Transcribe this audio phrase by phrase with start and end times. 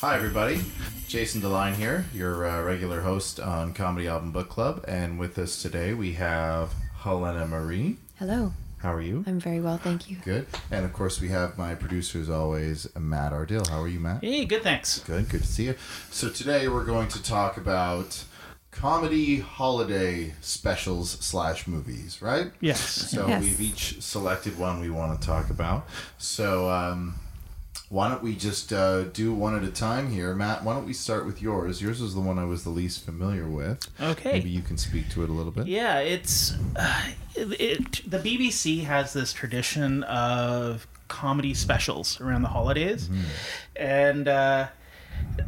[0.00, 0.62] Hi, everybody.
[1.08, 4.84] Jason Deline here, your uh, regular host on Comedy Album Book Club.
[4.88, 7.96] And with us today, we have Helena Marie.
[8.18, 8.52] Hello.
[8.78, 9.24] How are you?
[9.26, 10.16] I'm very well, thank you.
[10.24, 10.46] Good.
[10.70, 13.68] And of course, we have my producer, as always, Matt Ardill.
[13.68, 14.22] How are you, Matt?
[14.24, 15.00] Hey, good, thanks.
[15.00, 15.28] Good.
[15.28, 15.74] Good to see you.
[16.10, 18.24] So, today we're going to talk about
[18.70, 22.52] comedy holiday specials slash movies, right?
[22.60, 22.80] Yes.
[22.80, 23.42] So, Yes.
[23.42, 25.86] we've each selected one we want to talk about.
[26.16, 27.16] So, um,
[27.90, 30.32] why don't we just uh, do one at a time here?
[30.34, 31.82] Matt, why don't we start with yours?
[31.82, 33.86] Yours is the one I was the least familiar with.
[34.00, 34.32] Okay.
[34.34, 35.66] Maybe you can speak to it a little bit.
[35.66, 42.48] Yeah, it's uh, it, it, the BBC has this tradition of comedy specials around the
[42.48, 43.10] holidays,
[43.74, 44.68] and uh,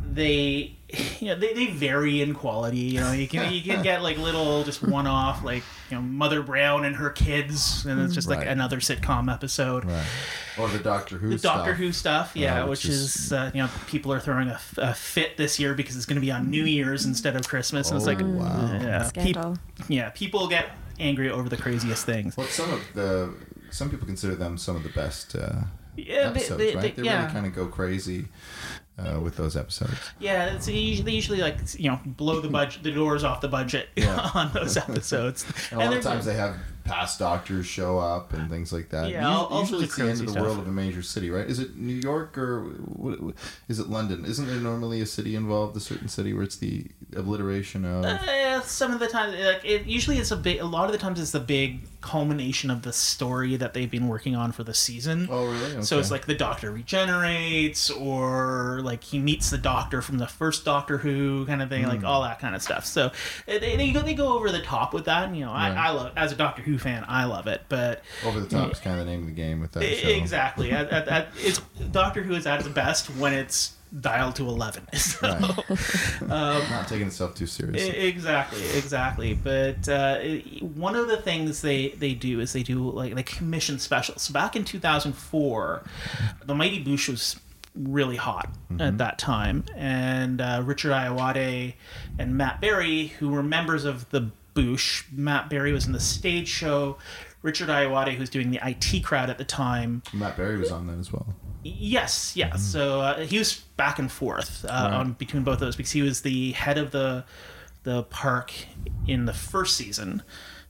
[0.04, 0.74] they
[1.20, 2.78] you know they, they vary in quality.
[2.78, 6.02] You know, you can you can get like little just one off like you know
[6.02, 8.48] Mother Brown and her kids, and it's just like Right.
[8.48, 9.84] another sitcom episode.
[9.84, 10.04] Right.
[10.58, 11.52] Or the Doctor Who stuff.
[11.52, 11.74] The Doctor.
[11.74, 14.60] Who stuff, yeah, Uh, which, which is, is- uh, you know people are throwing a,
[14.78, 17.90] a fit this year because it's going to be on New Year's instead of Christmas,
[17.90, 18.78] and it's Oh, like, wow.
[18.80, 19.58] yeah, peop- Scandal.
[19.88, 20.70] yeah, people get
[21.00, 22.36] angry over the craziest things.
[22.36, 23.32] Well, some of the
[23.70, 25.62] some people consider them some of the best uh,
[25.96, 26.94] Yeah, they- episodes, they- right?
[26.96, 27.20] they- They, yeah.
[27.22, 28.28] really kind of go crazy
[29.04, 29.92] uh, with those episodes.
[30.18, 33.48] Yeah, it's usually, they usually like you know blow the budget, the doors off the
[33.48, 34.30] budget Yeah.
[34.34, 35.44] on those episodes.
[35.70, 39.08] And a lot of times they have past doctors show up and things like that.
[39.08, 40.72] Yeah, Usu- all- all usually sorts it's of the end of the world of a
[40.72, 41.46] major city, right?
[41.48, 42.72] Is it New York or
[43.68, 44.24] is it London?
[44.24, 48.04] Isn't there normally a city involved, a certain city where it's the obliteration of?
[48.04, 50.60] Uh, some of the time, like it usually it's a big.
[50.60, 54.08] A lot of the times, it's the big culmination of the story that they've been
[54.08, 55.28] working on for the season.
[55.30, 55.82] oh, really?
[55.82, 56.14] So it's Okay.
[56.14, 61.46] like the Doctor regenerates, or like he meets the Doctor from the first Doctor Who
[61.46, 61.88] kind of thing, Hmm.
[61.88, 62.84] like all that kind of stuff.
[62.84, 63.10] So
[63.46, 65.24] they, they go they go over the top with that.
[65.24, 65.70] And, you know, Right.
[65.72, 67.62] I, I love as a Doctor Who fan, I love it.
[67.70, 70.08] But over the top is kind of the name of the game with that show.
[70.08, 70.70] Exactly.
[70.72, 71.58] at, at, at, it's
[71.90, 74.86] Doctor Who is at its best when it's dialed to eleven.
[74.94, 76.66] So, Right.
[76.70, 77.90] Not taking itself too seriously.
[77.90, 79.34] exactly, exactly.
[79.34, 80.18] But uh,
[80.60, 84.22] one of the things they they do is they do like they commission specials.
[84.22, 85.82] So back in two thousand four,
[86.44, 87.36] the Mighty Boosh was
[87.74, 91.74] really hot at that time, and uh, Richard Ayoade
[92.18, 96.48] and Matt Berry, who were members of the Boosh, Matt Berry was in the stage
[96.48, 96.98] show.
[97.42, 100.98] Richard Ayoade, who's doing the IT crowd at the time, Matt Berry was on that
[100.98, 101.26] as well.
[101.64, 102.56] Yes, yeah.
[102.56, 104.92] So uh, he was back and forth uh, Right.
[104.94, 107.24] on between both of those because he was the head of the
[107.84, 108.52] the park
[109.08, 110.22] in the first season,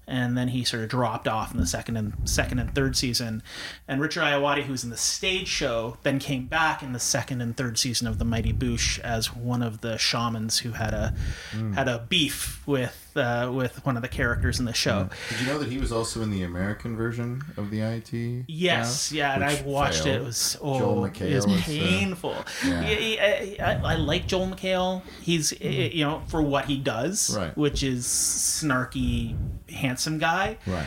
[0.06, 3.42] and then he sort of dropped off in the second and second and third season.
[3.86, 7.56] And Richard Ayoade, who's in the stage show, then came back in the second and
[7.56, 11.14] third season of the Mighty Boosh as one of the shamans who had a
[11.52, 11.72] hmm.
[11.72, 15.08] had a beef with uh, with one of the characters in the show.
[15.30, 18.12] Did you know that he was also in the American version of the IT?
[18.48, 20.04] Yes, yeah, and I watched it.
[20.04, 20.22] failed?
[20.22, 22.36] It was oh, Joel it McHale was was, uh, painful.
[22.64, 22.88] yeah.
[22.88, 25.02] Yeah, I, I, I like Joel McHale.
[25.22, 27.36] He's eh, you know for what he does.
[27.36, 27.56] Right.
[27.56, 29.36] which is snarky,
[29.70, 30.58] handsome guy.
[30.66, 30.86] Right.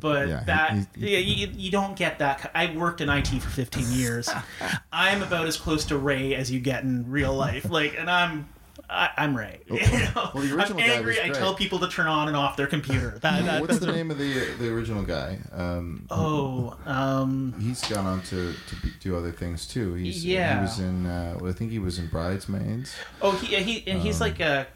[0.00, 2.50] But Yeah, he- that he- yeah, you, you don't get that.
[2.54, 4.30] I worked in IT for 15 years.
[4.92, 7.68] I'm about as close to Ray as you get in real life.
[7.70, 8.48] Like, and I'm.
[8.94, 9.62] I, I'm right.
[9.70, 10.30] You know?
[10.34, 11.10] Well, the I'm original guy angry.
[11.12, 13.18] was I tell people to turn on and off their computer.
[13.22, 15.38] That, that, What's the name of the the original guy?
[15.52, 19.94] Um, Oh, um, he's gone on to, to be, do other things too.
[19.94, 20.56] He's Yeah.
[20.56, 22.94] he was in uh, well, I think he was in Bridesmaids.
[23.22, 24.66] Oh, he, he and Um, he's like a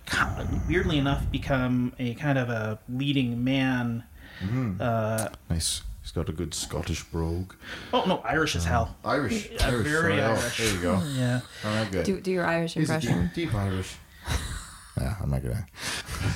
[0.68, 4.04] weirdly enough become a kind of a leading man.
[4.42, 4.80] Mm-hmm.
[4.80, 7.52] Uh, Nice He's got a good Scottish brogue.
[7.92, 8.96] Oh no, Irish as hell.
[9.04, 9.50] Irish.
[9.52, 9.86] Yeah, Irish.
[9.86, 10.22] very sorry.
[10.22, 10.56] Irish.
[10.56, 11.02] there you go.
[11.14, 11.40] Yeah.
[11.64, 12.04] All right, good.
[12.06, 13.30] Do, do your Irish He's a impression.
[13.34, 13.94] deep, deep Irish.
[15.00, 15.64] Yeah, I'm not gonna.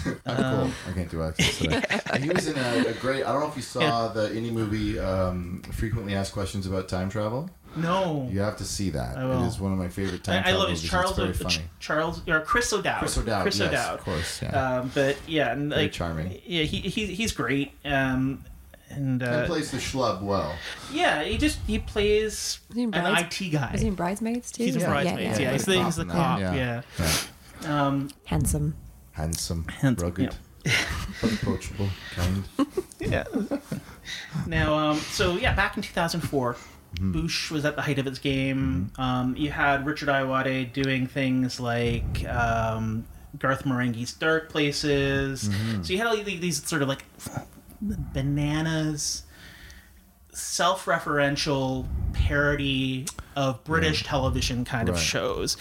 [0.25, 0.71] I'm Um, cool.
[0.89, 1.83] I can't do accents today.
[2.21, 3.25] He was in a, a great.
[3.25, 7.11] I don't know if you saw the indie movie um, frequently asked questions about time
[7.11, 7.51] travel.
[7.75, 8.29] No.
[8.31, 9.17] You have to see that.
[9.19, 9.43] I will.
[9.43, 10.67] It is one of my favorite time I, I love it.
[10.69, 10.83] movies.
[10.85, 11.65] It's Charles it's very O- funny.
[11.81, 12.99] Charles or Chris O'Dowd.
[13.01, 13.43] Chris O'Dowd.
[13.43, 13.99] Chris yes, O'Dowd.
[13.99, 14.43] of course.
[14.43, 14.77] Yeah.
[14.79, 16.41] Um, but yeah, and Very like charming.
[16.47, 17.73] Yeah, he, he he's great.
[17.85, 18.45] Um,
[18.91, 20.55] and and uh, plays the schlub well.
[20.93, 23.73] yeah, he just he plays he an IT guy.
[23.75, 24.63] Is he in Bridesmaids too?
[24.65, 25.41] He's in Yeah, Bridesmaids.
[25.41, 25.53] Yeah, yeah.
[25.55, 26.39] he's, the, he's the Cop cop.
[26.39, 27.07] in that, Yeah.
[27.63, 27.87] Yeah.
[27.87, 28.77] Um, Handsome.
[29.13, 30.35] Handsome, Hand- rugged,
[31.23, 32.45] approachable, kind.
[33.01, 33.25] yeah.
[34.47, 36.57] now, um, so yeah, back in 2004,
[36.97, 37.13] Mm-hmm.
[37.13, 38.93] Boosh was at the height of its game.
[38.99, 43.07] Um, you had Richard Ayoade doing things like um,
[43.39, 45.49] Garth Marenghi's Dark Places.
[45.49, 45.83] Mm-hmm.
[45.83, 47.05] So you had all these, these sort of like
[47.81, 49.25] bananas,
[50.43, 55.57] self-referential parody of British television kind of shows.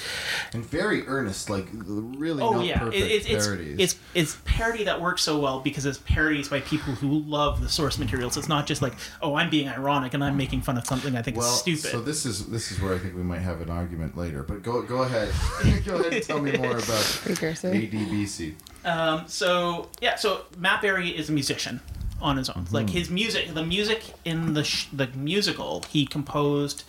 [0.54, 3.76] And very earnest, like really Oh not yeah, perfect it, it's it's parodies.
[3.80, 7.70] it's it's parody that works so well because it's parodies by people who love the
[7.70, 8.30] source material.
[8.30, 11.16] So it's not just like, oh, I'm being ironic and I'm making fun of something
[11.16, 11.92] I think well, is stupid.
[11.92, 14.44] so this is this is where I think we might have an argument later.
[14.44, 15.30] But go go ahead,
[15.86, 17.72] go ahead and tell me more about Precursor.
[17.72, 18.56] ADBC.
[18.84, 21.80] Um, so yeah, so Matt Berry is a musician
[22.22, 22.66] on his own.
[22.66, 22.76] Mm-hmm.
[22.76, 26.84] Like his music, the music in the sh- the musical, he composed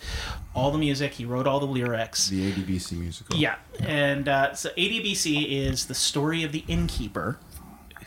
[0.53, 1.13] all the music.
[1.13, 2.29] He wrote all the lyrics.
[2.29, 3.35] The ADBC musical.
[3.37, 7.39] yeah, and uh, so ADBC is the story of the innkeeper.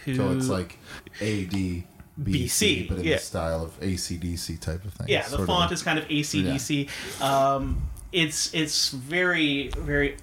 [0.05, 0.79] Who So it's like
[1.21, 1.85] ADBC,
[2.23, 3.15] BC, but in yeah.
[3.17, 5.09] the style of ACDC type of thing.
[5.09, 6.89] yeah, the font a- is kind of ACDC.
[7.21, 10.17] Um, it's it's very very.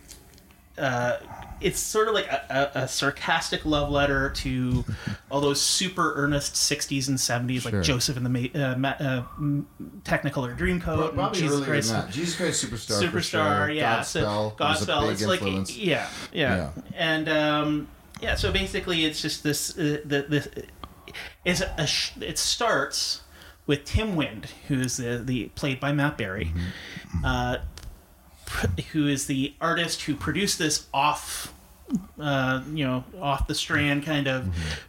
[0.78, 1.18] Uh,
[1.64, 4.84] it's sort of like a, a, a sarcastic love letter to
[5.32, 7.72] all those super earnest 60s and 70s, Sure.
[7.72, 9.68] like Joseph and the Ma- uh, Ma- uh, M-
[10.04, 12.12] Technicolor Dreamcoat, and Probably Jesus earlier Christ, than that.
[12.12, 13.02] Jesus Christ Superstar.
[13.02, 13.70] Superstar, sure.
[13.72, 14.04] yeah, Godspell.
[14.04, 14.24] so
[14.60, 15.02] was a Godspell.
[15.02, 15.78] big It's like influence.
[15.78, 16.70] yeah, yeah, Yeah.
[16.96, 17.88] and um,
[18.22, 18.36] yeah.
[18.36, 19.78] So basically, it's just this.
[19.78, 20.48] Uh, the this
[21.46, 23.22] is a sh- it starts
[23.66, 27.26] with Tim Wynde, who's the, the played by Matt Berry, Mm-hmm.
[27.26, 27.58] uh,
[28.92, 31.53] who is the artist who produced this off.
[32.20, 34.48] Uh, you know, off the strand kind of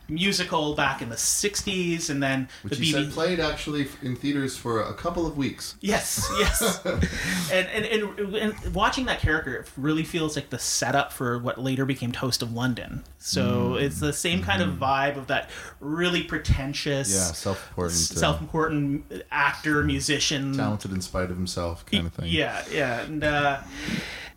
[0.08, 2.68] musical back in the '60s, and then Mm-hmm.
[2.68, 5.76] Which the he BB played actually in theaters for a couple of weeks.
[5.80, 6.84] Yes, yes.
[7.52, 11.58] and, and, and and watching that character it really feels like the setup for what
[11.60, 13.04] later became Toast of London.
[13.18, 15.48] So it's the same kind of vibe of that
[15.80, 22.12] really pretentious, Yeah, self-important, uh, self-important actor, musician, Talented in spite of himself, kind of
[22.12, 22.30] thing.
[22.30, 23.60] yeah, yeah, and uh,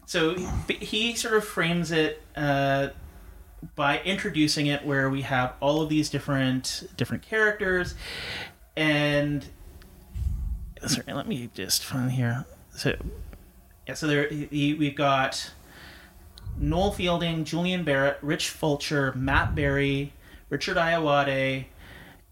[0.07, 0.35] so
[0.69, 2.87] he, sort of frames it uh,
[3.75, 7.93] by introducing it where we have all of these different different characters,
[8.77, 9.45] and
[10.85, 12.45] sorry, let me just find here.
[12.71, 12.95] So
[13.85, 15.51] yeah, so there he, we've got
[16.57, 20.13] Noel Fielding, Julian Barratt, Rich Fulcher, Matt Berry,
[20.49, 21.65] Richard Ayoade,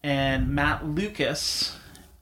[0.02, 1.78] and Matt Lucas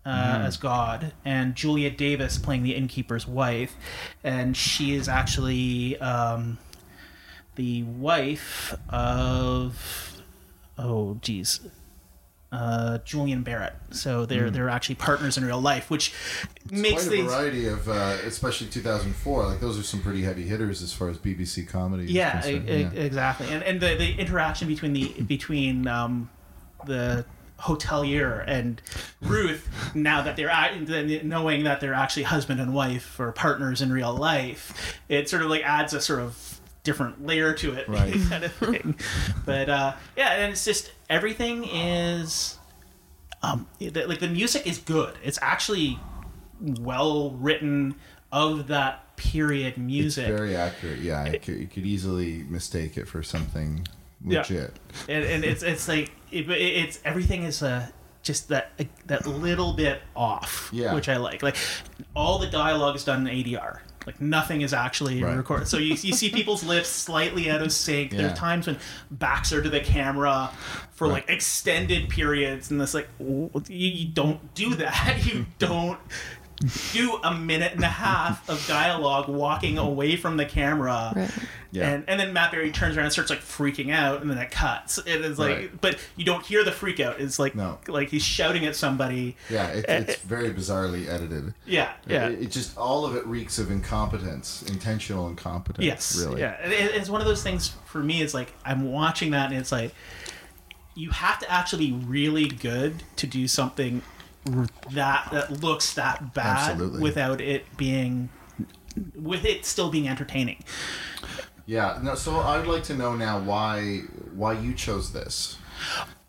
[0.06, 3.76] uh, as God, and Julia Davis playing the innkeeper's wife,
[4.24, 6.58] and she is actually um,
[7.56, 10.22] the wife of
[10.78, 11.62] oh geez.
[12.52, 16.14] Uh, Julian Barratt, so they're they're actually partners in real life, which
[16.70, 19.46] makes Quite a things variety of, uh, especially 2004.
[19.48, 22.04] Like those are some pretty heavy hitters as far as BBC comedy.
[22.04, 22.70] is yeah, concerned.
[22.70, 26.30] e- e- exactly and and the, the interaction between the between um,
[26.86, 27.26] the
[27.60, 28.82] hotelier and
[29.22, 34.14] ruth now that they're knowing that they're actually husband and wife or partners in real
[34.14, 38.14] life it sort of like adds a sort of different layer to it Right.
[38.30, 38.96] kind of thing
[39.46, 42.58] but uh, yeah and it's just everything is
[43.42, 46.00] um, the, like the music is good it's actually
[46.60, 47.96] well written
[48.32, 51.00] of that period music Very accurate.
[51.00, 53.88] Yeah, you could, you could easily mistake it for something
[54.26, 54.40] Yeah.
[54.40, 54.74] legit.
[55.08, 57.88] and, and it's it's like it, it's everything is uh,
[58.24, 58.72] just that
[59.08, 60.94] that little bit off, Yeah.
[60.94, 61.44] which I like.
[61.44, 61.56] Like
[62.16, 63.80] all the dialogue is done in ADR.
[64.06, 65.38] Like nothing is actually Right.
[65.38, 65.68] recorded.
[65.70, 68.12] So you, you see people's lips slightly out of sync.
[68.12, 68.24] Yeah.
[68.24, 68.78] There's times when
[69.12, 70.52] backs are to the camera
[70.92, 71.14] for Right.
[71.14, 75.20] like extended periods, and it's like w- you, you don't do that.
[75.26, 76.00] You don't
[76.94, 81.12] do a minute and a half of dialogue walking away from the camera.
[81.16, 81.32] Right.
[81.74, 81.90] Yeah.
[81.90, 84.52] And and then Matt Berry turns around and starts like freaking out, and then it
[84.52, 85.00] cuts.
[85.00, 85.82] It is like, Right.
[85.82, 87.20] but you don't hear the freak out.
[87.20, 87.80] It's like No.
[87.88, 89.36] like he's shouting at somebody.
[89.50, 91.56] Yeah, it, uh, it's very bizarrely edited.
[91.66, 92.28] Yeah, yeah.
[92.28, 95.84] It, it just all of it reeks of incompetence, intentional incompetence.
[95.84, 96.42] yes, really.
[96.42, 96.52] yeah.
[96.64, 98.22] It- it's one of those things for me.
[98.22, 99.96] It's like I'm watching that, and it's like
[100.96, 104.04] you have to actually be really good to do something
[104.92, 107.02] that that looks that bad Absolutely.
[107.02, 108.30] without it being
[109.16, 110.64] with it still being entertaining.
[111.66, 112.00] Yeah.
[112.02, 112.16] No.
[112.16, 114.00] So I'd like to know now why
[114.34, 115.58] why you chose this.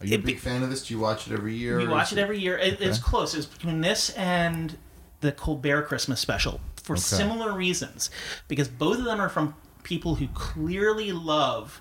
[0.00, 0.86] Are you It a big fan of this?
[0.86, 1.78] Do you watch it every year?
[1.78, 2.56] We watch is it every year.
[2.58, 3.04] It, It's Okay.
[3.08, 3.34] close.
[3.34, 4.76] It's between this and
[5.20, 8.10] the Colbert Christmas special for similar reasons,
[8.46, 11.80] because both of them are from people who clearly love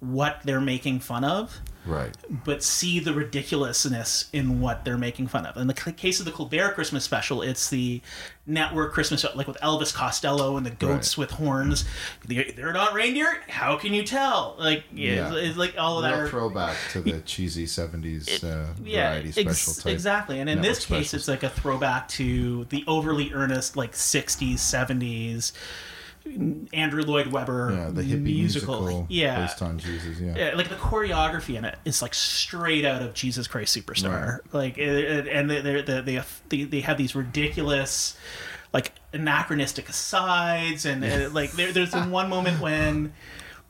[0.00, 2.14] what they're making fun of, Right.
[2.44, 5.56] but see the ridiculousness in what they're making fun of.
[5.56, 8.00] In the case of the Colbert Christmas special, it's the
[8.46, 11.22] network Christmas, like with Elvis Costello and the goats Right.
[11.22, 11.84] with horns.
[12.26, 13.40] They- They're not reindeer.
[13.48, 14.56] How can you tell?
[14.58, 15.34] Like, yeah, Yeah.
[15.34, 16.12] It's, like all of that.
[16.12, 19.92] Real are- throwback to the cheesy '70s uh, yeah, variety ex- special type.
[19.92, 20.38] exactly.
[20.40, 21.14] And in this case, specials.
[21.14, 25.52] it's like a throwback to the overly earnest, like '60s, '70s
[26.72, 29.40] Andrew Lloyd Webber yeah, the hippie musical, yeah.
[29.40, 30.20] based on Jesus.
[30.20, 30.34] Yeah.
[30.36, 34.38] Yeah, like the choreography in it is like straight out of Jesus Christ Superstar.
[34.52, 38.16] Like, it, it- and they they they they have these ridiculous,
[38.72, 43.12] like anachronistic asides, and uh, like there, there's one moment when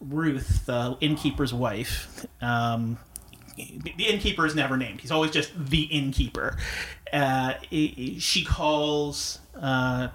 [0.00, 2.98] Ruth, the innkeeper's wife, um,
[3.56, 5.00] the innkeeper is never named.
[5.00, 6.56] He's always just the innkeeper.
[7.12, 9.38] Uh, she calls.
[9.58, 10.08] Uh,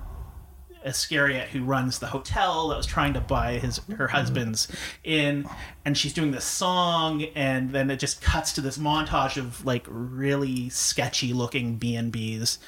[0.88, 4.15] Iscariot, who runs the hotel that was trying to buy his her mm-hmm.
[4.15, 4.67] husband's
[5.03, 5.48] in,
[5.86, 9.86] and she's doing this song, and then it just cuts to this montage of like
[9.88, 12.60] really sketchy looking B and B's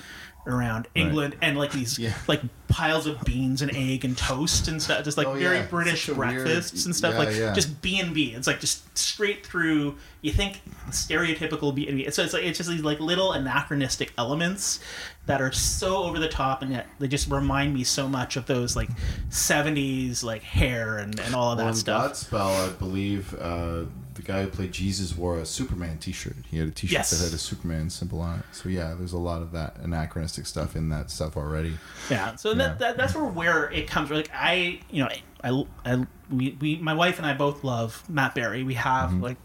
[0.45, 2.13] around England, and like these Yeah.
[2.27, 5.65] like piles of beans and egg and toast and stuff, just like Oh, very yeah.
[5.65, 7.53] British a weird- breakfasts and stuff, yeah, like yeah.
[7.53, 8.33] just B and B.
[8.35, 9.95] It's like just straight through.
[10.21, 12.09] You think stereotypical B and B.
[12.11, 14.79] So it's like it's just these like little anachronistic elements
[15.25, 18.45] that are so over the top, and yet they just remind me so much of
[18.45, 18.89] those like
[19.29, 22.11] '70s like hair and, and all of that Well, stuff.
[22.29, 23.85] Godspell, I believe uh,
[24.15, 26.35] the guy who played Jesus wore a Superman T-shirt.
[26.51, 27.11] He had a T-shirt Yes.
[27.11, 28.45] that had a Superman symbol on it.
[28.51, 31.77] So yeah, there's a lot of that anachronistic stuff in that stuff already.
[32.09, 34.11] Yeah, so That, that that's where where it comes.
[34.11, 35.09] Like I, you know,
[35.43, 38.63] I, I we, we my wife and I both love Matt Berry.
[38.63, 39.23] We have Mm-hmm.
[39.23, 39.37] like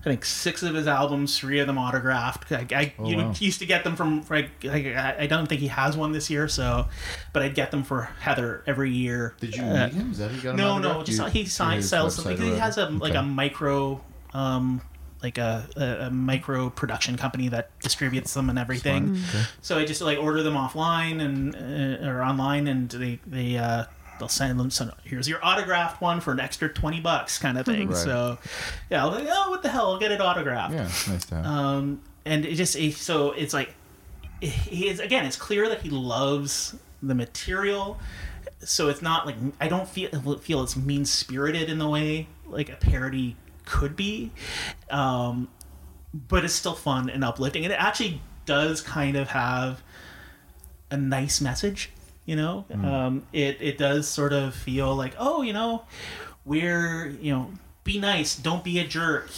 [0.00, 2.50] I think six of his albums, three of them autographed.
[2.52, 3.34] I, I you know, Oh, wow.
[3.38, 4.24] used to get them from.
[4.30, 6.86] Like, I, I don't think he has one this year, so
[7.32, 9.34] but I'd get them for Heather every year.
[9.40, 10.12] Did you Uh, meet him?
[10.12, 12.40] Is that you got no, no, just You- he signs sells something.
[12.40, 13.18] He has a like Okay.
[13.18, 14.00] a micro.
[14.32, 14.80] Um,
[15.22, 19.16] like a, a, a micro production company that distributes them and everything.
[19.62, 23.84] So I just like order them offline and uh, or online, and they they uh,
[24.18, 24.70] they'll send them.
[24.70, 27.88] So here's your autographed one for an extra twenty bucks, kind of thing.
[27.88, 27.96] Right.
[27.96, 28.38] So
[28.90, 29.92] yeah, I'll like, oh, what the hell?
[29.92, 30.74] I'll get it autographed.
[30.74, 31.46] Yeah, nice to have.
[31.46, 33.74] Um, and it just it, so it's like
[34.40, 35.26] he is again.
[35.26, 37.98] It's clear that he loves the material.
[38.60, 42.68] So it's not like I don't feel feel it's mean spirited in the way like
[42.68, 43.36] a parody
[43.68, 44.32] could be,
[44.90, 45.48] um,
[46.12, 47.64] but it's still fun and uplifting.
[47.64, 49.82] And it actually does kind of have
[50.90, 51.90] a nice message.
[52.24, 55.84] You know, um, it it does sort of feel like oh, you know,
[56.44, 57.50] we're you know,
[57.84, 59.30] be nice, don't be a jerk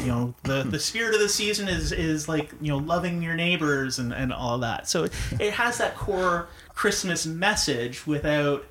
[0.00, 3.34] you know the the spirit of the season is is like you know loving your
[3.34, 8.64] neighbors and and all that so it, it has that core christmas message without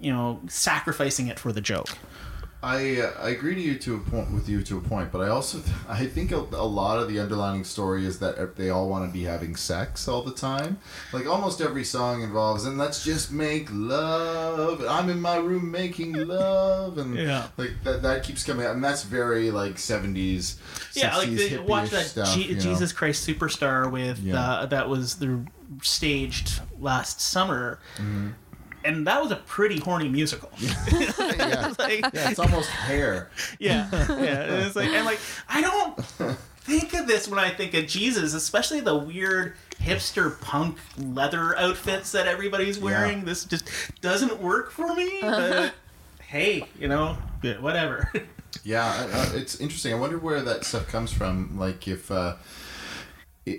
[0.00, 1.90] you know sacrificing it for the joke
[2.60, 5.20] I uh, I agree to you to a point with you to a point, but
[5.20, 8.88] I also I think a, a lot of the underlining story is that they all
[8.88, 10.78] want to be having sex all the time.
[11.12, 14.84] Like almost every song involves, and let's just make love.
[14.88, 17.46] I'm in my room making love, and Yeah.
[17.56, 20.58] like that that keeps coming out, and that's very like seventies.
[20.94, 22.60] yeah like the, watch that stuff, Je- you know?
[22.60, 24.40] jesus christ superstar with Yeah.
[24.40, 25.46] uh, that was the
[25.82, 28.30] staged last summer Mm-hmm.
[28.88, 31.74] And that was a pretty horny musical yeah.
[31.78, 33.30] like, yeah, it's almost hair.
[33.58, 34.42] Yeah, yeah.
[34.42, 36.00] And it's like, and like, I don't
[36.60, 42.12] think of this when I think of Jesus, especially the weird hipster punk leather outfits
[42.12, 43.24] that everybody's wearing.
[43.24, 45.20] This just doesn't work for me.
[45.28, 45.74] But
[46.20, 47.16] hey, you know,
[47.60, 48.10] whatever.
[48.64, 49.92] Yeah, uh, it's interesting.
[49.94, 51.58] I wonder where that stuff comes from.
[51.58, 52.36] Like if uh,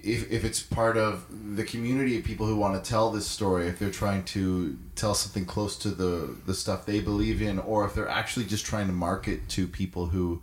[0.03, 3.67] if if it's part of the community of people who want to tell this story,
[3.67, 7.85] if they're trying to tell something close to the the stuff they believe in, or
[7.85, 10.41] if they're actually just trying to market to people who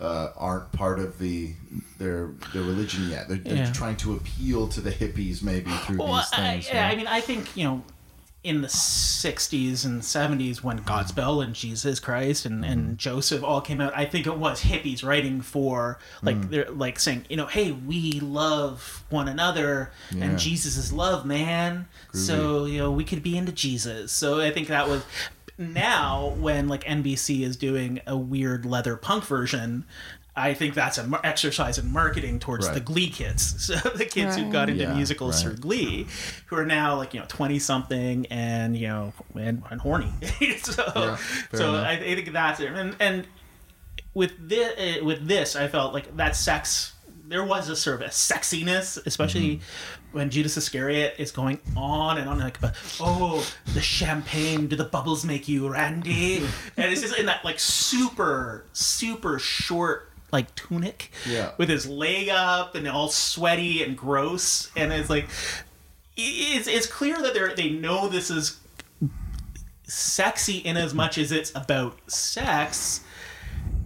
[0.00, 1.52] uh, aren't part of the
[1.98, 3.28] their their religion yet.
[3.28, 3.72] They're, they're Yeah.
[3.72, 6.68] trying to appeal to the hippies maybe through well, these things.
[6.68, 6.92] you yeah, know?
[6.92, 7.84] I mean, I think you know.
[8.44, 12.72] In the '60s and '70s, when Godspell and Jesus Christ and, Mm-hmm.
[12.72, 16.50] and Joseph all came out, I think it was hippies writing for like Mm.
[16.50, 20.24] they're like saying, you know, hey, we love one another, Yeah.
[20.24, 21.86] and Jesus is love, man.
[22.12, 24.12] So you know, we could be into Jesus.
[24.12, 25.02] So I think that was
[25.56, 29.84] now when like NBC is doing a weird leather punk version.
[30.36, 32.74] I think that's an exercise in marketing towards Right.
[32.74, 35.60] the Glee kids, so the kids who got into Yeah, musicals through right.
[35.60, 36.06] Glee,
[36.46, 40.12] who are now like you know twenty something and you know and, and horny.
[40.62, 41.16] so Yeah,
[41.52, 41.74] so.
[41.76, 42.72] I, I think that's it.
[42.72, 43.26] And and
[44.12, 46.92] with this, uh, with this, I felt like that sex.
[47.26, 50.18] There was a sort of a sexiness, especially Mm-hmm.
[50.18, 52.58] when Judas Iscariot is going on and on like,
[53.00, 56.36] oh, the champagne, do the bubbles make you randy?
[56.76, 61.52] and it's just in that like super, super short like tunic, Yeah.
[61.56, 65.26] with his leg up and all sweaty and gross, and it's like,
[66.16, 68.58] it's it's clear that they they know this is
[69.86, 73.00] sexy in as much as it's about sex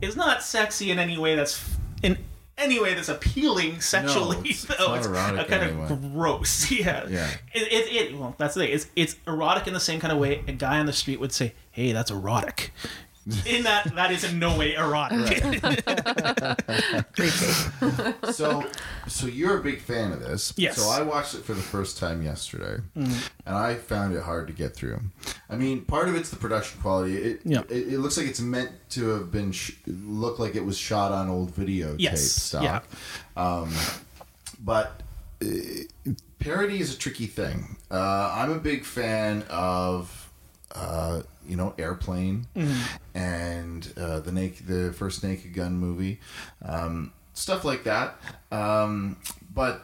[0.01, 2.17] is not sexy in any way that's in
[2.57, 4.37] any way that's appealing sexually.
[4.39, 4.95] it's- it's though.
[4.95, 5.87] not erotic a kind anyway.
[5.91, 6.71] of gross.
[6.73, 7.07] Yeah.
[7.09, 7.31] Yeah.
[7.55, 8.73] It, it, it, well, that's the thing.
[8.75, 11.33] It's, it's erotic in the same kind of way a guy on the street would
[11.33, 12.73] say, hey, that's erotic.
[13.47, 15.43] In that, that is in no way erotic.
[17.13, 18.33] Creepy.
[18.33, 18.65] so
[19.07, 20.77] so you're a big fan of this Yes.
[20.77, 24.53] so i watched it for the first time yesterday and i found it hard to
[24.53, 25.01] get through
[25.51, 27.61] i mean part of it's the production quality it Yeah.
[27.69, 31.13] it, it looks like it's meant to have been sh- look like it was shot
[31.13, 32.23] on old videotape Yes.
[32.31, 32.81] stock Yeah.
[33.37, 33.73] um,
[34.61, 35.03] but
[35.43, 35.47] uh,
[36.39, 40.31] parody is a tricky thing uh, i'm a big fan of
[40.75, 42.47] uh, you know, Airplane,
[43.15, 46.21] and uh, the naked, the first Naked Gun movie,
[46.65, 48.17] um, stuff like that.
[48.53, 49.17] Um,
[49.55, 49.83] but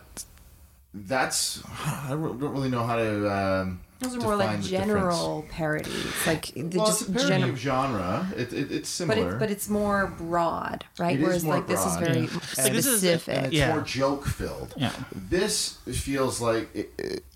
[0.93, 3.33] that's I don't don't really know how to.
[3.33, 6.63] Um, Those are more like define the general parodies, like the.
[6.77, 7.51] Well, just it's a parody general.
[7.51, 8.29] of genre.
[8.37, 9.37] It, it, it's But similar.
[9.39, 11.15] but it's more broad, right?
[11.19, 12.33] It is Whereas more like this is very Yeah.
[12.63, 13.37] Like, this is- specific.
[13.37, 13.73] and it's Yeah.
[13.75, 14.75] more joke filled.
[14.77, 14.93] Yeah.
[15.13, 16.69] This feels like,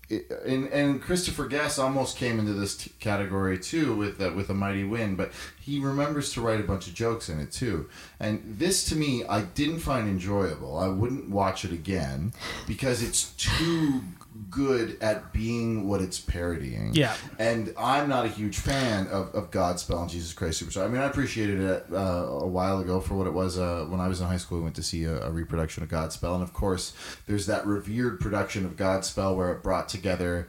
[0.09, 4.83] and and Christopher Guest almost came into this t- category too with with a Mighty
[4.83, 7.89] Wind, but he remembers to write a bunch of jokes in it too.
[8.19, 10.77] And this to me, I didn't find enjoyable.
[10.77, 12.33] I wouldn't watch it again
[12.67, 14.01] because it's too
[14.49, 16.91] good at being what it's parodying.
[16.93, 17.15] Yeah.
[17.37, 20.85] And I'm not a huge fan of, of Godspell and Jesus Christ Superstar.
[20.85, 23.57] I mean, I appreciated it uh, a while ago for what it was.
[23.57, 25.89] Uh, when I was in high school, we went to see a, a reproduction of
[25.89, 26.35] Godspell.
[26.35, 26.93] And of course,
[27.27, 30.47] there's that revered production of Godspell where it brought together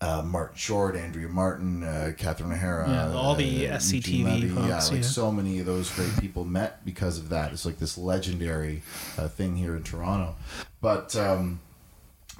[0.00, 2.88] uh, Martin Short, Andrea Martin, uh, Catherine O'Hara.
[2.88, 4.48] Yeah, all the uh, SCTV Levy.
[4.48, 5.00] Yeah, like yeah.
[5.00, 7.52] so many of those great people met because of that.
[7.52, 8.82] It's like this legendary
[9.16, 10.36] uh, thing here in Toronto.
[10.80, 11.16] But.
[11.16, 11.60] Um,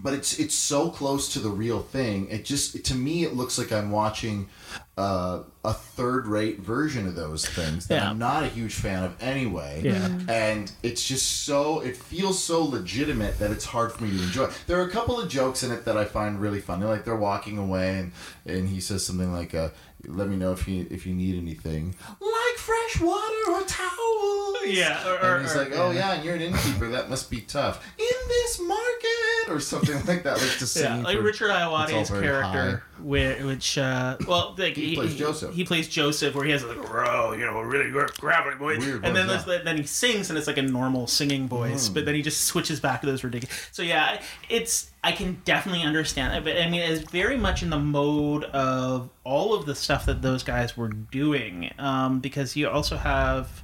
[0.03, 2.29] but it's it's so close to the real thing.
[2.31, 4.49] It just to me it looks like I'm watching
[4.97, 8.11] uh, a third rate version of those things that Yeah.
[8.11, 9.83] I'm not a huge fan of anyway.
[9.85, 10.09] Yeah.
[10.29, 14.51] And it's just so it feels so legitimate that it's hard for me to enjoy.
[14.67, 16.85] There are a couple of jokes in it that I find really funny.
[16.87, 18.13] Like they're walking away and
[18.47, 19.71] and he says something like uh,
[20.07, 24.57] let me know if you if you need anything like fresh water or towels.
[24.67, 26.89] Yeah, or- and he's or- like, oh yeah, and you're an innkeeper.
[26.89, 30.39] That must be tough in this market or something like that.
[30.41, 30.85] Like to sing.
[30.85, 34.95] Yeah, like for- Richard it's all Ayoade's very character, where, which, uh, well, like, He
[34.95, 35.55] plays Joseph.
[35.55, 39.15] He plays Joseph, where he has like, "Row, you know, really gravelly voice," Weird and
[39.17, 41.95] then there's- then he sings, and it's like a normal singing voice, Hmm.
[41.95, 43.69] but then he just switches back to those ridiculous.
[43.73, 47.71] So yeah, it's I can definitely understand it, but I mean, it's very much in
[47.71, 52.69] the mode of all of the stuff that those guys were doing, um, because you
[52.69, 53.63] also have,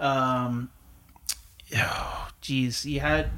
[0.00, 0.70] um,
[1.76, 3.30] oh, geez, you had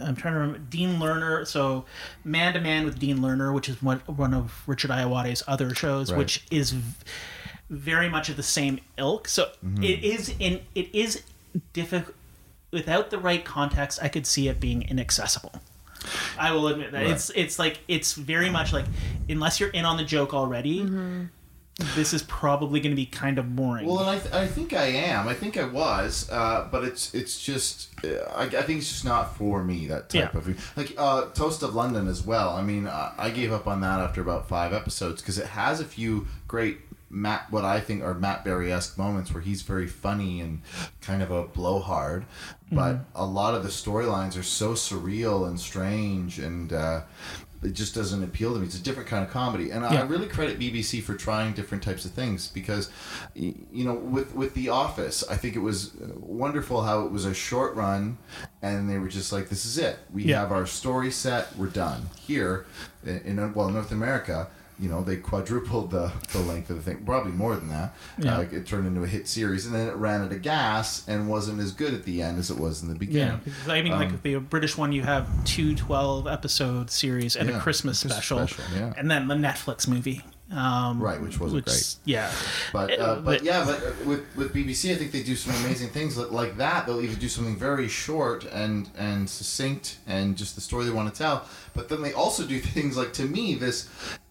[0.00, 1.46] I'm trying to remember Dean Lerner.
[1.46, 1.84] So,
[2.24, 6.10] Man to Man with Dean Lerner, which is one one of Richard Ayoade's other shows,
[6.10, 6.18] Right.
[6.18, 7.04] which is v-
[7.70, 9.28] very much of the same ilk.
[9.28, 9.82] So Mm-hmm.
[9.84, 11.22] it is in it is
[11.72, 12.14] difficult
[12.72, 13.98] without the right context.
[14.02, 15.52] I could see it being inaccessible.
[16.38, 17.10] I will admit that Right.
[17.10, 18.86] it's it's like it's very much like
[19.28, 20.80] unless you're in on the joke already,
[21.94, 23.86] this is probably going to be kind of boring.
[23.86, 25.28] Well, and I, th- I think I am.
[25.28, 29.04] I think I was, uh, but it's it's just uh, I, I think it's just
[29.04, 30.38] not for me that type Yeah.
[30.38, 32.50] of like uh, Toast of London as well.
[32.50, 35.80] I mean, I, I gave up on that after about five episodes because it has
[35.80, 36.78] a few great
[37.12, 40.62] Matt what I think are Matt Berry esque moments where he's very funny and
[41.00, 42.24] kind of a blowhard,
[42.70, 46.72] but a lot of the storylines are so surreal and strange and.
[46.72, 47.00] Uh,
[47.62, 48.66] it just doesn't appeal to me.
[48.66, 52.04] It's a different kind of comedy, and I really credit BBC for trying different types
[52.04, 52.90] of things because,
[53.34, 57.24] you know, with with The Office, I think it was uh, wonderful how it was
[57.24, 58.18] a short run,
[58.62, 59.98] and they were just like, "This is it.
[60.12, 60.40] We Yeah.
[60.40, 61.56] have our story set.
[61.56, 62.64] We're done." Here,
[63.04, 64.48] in, in well North America,
[64.80, 67.94] you know, they quadrupled the, the length of the thing, probably more than that.
[68.18, 68.38] Yeah.
[68.38, 71.28] Uh, it turned into a hit series, and then it ran out of gas and
[71.28, 73.40] wasn't as good at the end as it was in the beginning.
[73.44, 77.58] because, I mean, like the British one, you have two 12 episode series and Yeah,
[77.58, 78.92] a Christmas Christmas special, special, yeah.
[78.96, 80.22] and then the Netflix movie.
[80.52, 81.94] Um, Right, which wasn't great.
[82.04, 82.28] Yeah,
[82.72, 85.36] But, Uh, uh, but but- yeah, but uh, with with BBC, I think they do
[85.36, 86.86] some amazing things like that.
[86.86, 91.12] They'll even do something very short and and succinct and just the story they want
[91.14, 91.44] to tell.
[91.72, 93.88] But then they also do things like to me this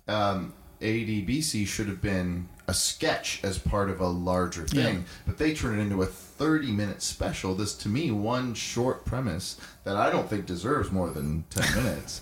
[0.10, 5.02] um, ADBC should have been a sketch as part of a larger thing, Yeah.
[5.26, 7.56] but they turn it into a thirty minute special.
[7.56, 12.22] This to me one short premise that I don't think deserves more than ten minutes.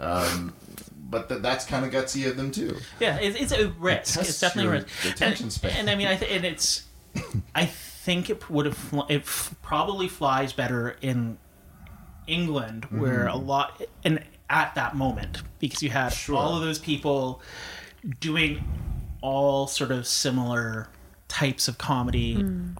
[0.00, 0.54] Um,
[1.10, 2.76] but th- that's kind of gutsy of them too.
[3.00, 4.14] Yeah, it's, it's a risk.
[4.14, 5.04] tests It's definitely a risk.
[5.06, 5.72] attention and, span.
[5.76, 6.84] and I mean, I th- and it's,
[7.54, 11.38] I think it would have, fl- it f- probably flies better in
[12.26, 13.46] England, where a Mm-hmm.
[13.46, 16.36] lot, and at that moment, because you had Sure.
[16.36, 17.40] all of those people
[18.20, 18.64] doing
[19.20, 20.88] all sort of similar
[21.26, 22.32] types of comedy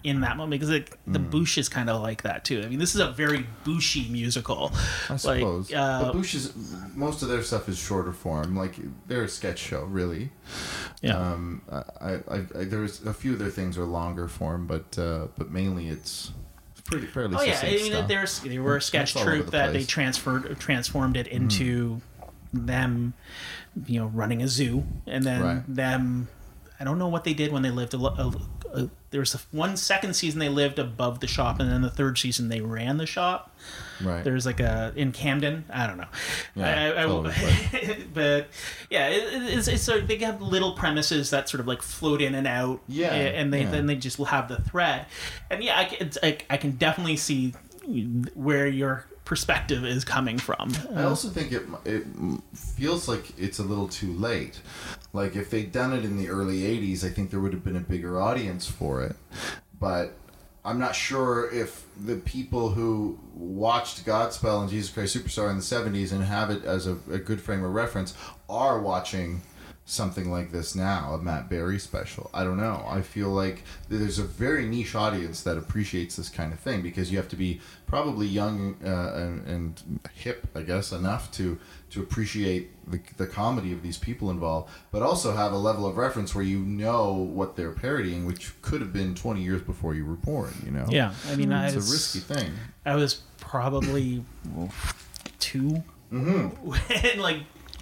[0.04, 1.30] in that moment because it, the Mm.
[1.30, 2.62] Boosh is kind of like that too.
[2.64, 4.72] I mean, this is a very Booshy musical.
[5.10, 5.70] I suppose.
[5.70, 6.54] uh, but Boosh is
[6.94, 8.56] most of their stuff is shorter form.
[8.56, 8.76] Like
[9.06, 10.30] they're a sketch show, really.
[11.02, 11.18] yeah.
[11.18, 15.26] Um, I, I, I, there's a few of their things are longer form, but uh,
[15.36, 16.32] but mainly it's, it's
[16.88, 17.36] pretty fairly.
[17.36, 18.08] Oh yeah, I mean stuff.
[18.08, 19.82] there's they were a sketch all troupe the that they place.
[19.84, 19.88] Mm-hmm.
[19.88, 22.00] transferred transformed it into
[22.52, 23.14] them,
[23.86, 25.62] you know, running a zoo, and then Right.
[25.68, 26.28] them.
[26.80, 27.94] I don't know what they did when they lived.
[27.94, 28.32] A, a,
[28.72, 31.90] a, there was a, one second season they lived above the shop, and then the
[31.90, 33.54] third season they ran the shop.
[34.02, 34.24] Right.
[34.24, 35.64] There's like a in Camden.
[35.70, 36.08] I don't know.
[36.54, 38.48] Yeah, I, I, all over the but
[38.90, 42.20] yeah, it, it's, it's sort of, they have little premises that sort of like float
[42.20, 42.80] in and out.
[42.88, 43.70] Yeah, and they yeah.
[43.70, 45.06] then they just have the thread,
[45.50, 47.54] and yeah, I, can- it's, I, I can definitely see
[48.34, 50.72] where your perspective is coming from.
[50.94, 52.04] I also think it it
[52.54, 54.60] feels like it's a little too late.
[55.12, 57.76] Like if they'd done it in the early '80s, I think there would have been
[57.76, 59.16] a bigger audience for it.
[59.78, 60.14] But
[60.68, 65.62] I'm not sure if the people who watched Godspell and Jesus Christ Superstar in the
[65.62, 68.14] '70s and have it as a, a good frame of reference
[68.50, 69.40] are watching
[69.88, 72.30] something like this now, a Matt Berry special.
[72.34, 72.84] I don't know.
[72.86, 77.10] I feel like there's a very niche audience that appreciates this kind of thing because
[77.10, 81.58] you have to be probably young uh, and, and hip, I guess, enough to
[81.90, 85.96] to appreciate the, the comedy of these people involved, but also have a level of
[85.96, 90.04] reference where you know what they're parodying, which could have been 20 years before you
[90.04, 90.52] were born.
[90.66, 92.52] You know, yeah, I mean, I it's a risky thing.
[92.84, 94.22] I was probably
[94.54, 94.68] well,
[95.38, 97.38] 2 when like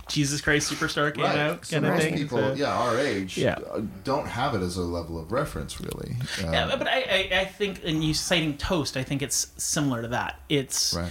[0.09, 1.25] Jesus Christ Superstar came.
[1.25, 1.37] Right.
[1.38, 2.14] out, So kind of most thing.
[2.16, 3.59] people, so- yeah, our age, Yeah.
[3.73, 6.16] uh, don't have it as a level of reference, really.
[6.40, 10.09] Yeah, but I, I, I think, and you citing Toast, I think it's similar to
[10.09, 10.38] that.
[10.49, 11.11] It's right.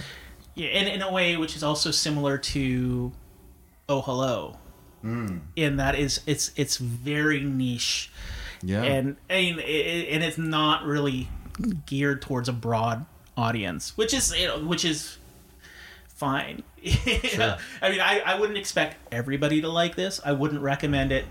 [0.54, 3.12] yeah, in, in a way which is also similar to
[3.88, 4.56] Oh Hello,
[5.02, 5.38] Hmm.
[5.54, 8.10] in that is it's it's very niche,
[8.62, 8.82] Yeah.
[8.82, 11.28] and I mean, it, and it's not really
[11.84, 13.04] geared towards a broad
[13.36, 15.18] audience, which is you know, which is
[16.16, 16.62] fine.
[16.86, 17.56] Sure.
[17.82, 20.20] I mean, I, I wouldn't expect everybody to like this.
[20.24, 21.24] I wouldn't recommend it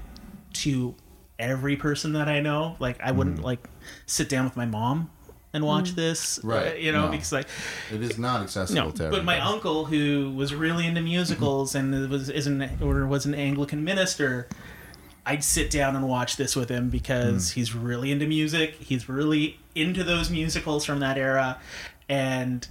[0.54, 0.96] to
[1.40, 2.76] every person that I know.
[2.80, 3.60] Like, I wouldn't like
[4.06, 5.10] sit down with my mom
[5.54, 6.50] and watch this, Hmm.
[6.50, 7.12] Right, uh, you know, no.
[7.12, 7.48] because like
[7.92, 8.92] it is not accessible no.
[8.92, 13.26] to But my uncle, who was really into musicals and was is an or was
[13.26, 14.48] an Anglican minister.
[15.26, 17.60] I'd sit down and watch this with him because Hmm.
[17.60, 18.76] he's really into music.
[18.76, 21.58] He's really into those musicals from that era,
[22.10, 22.68] and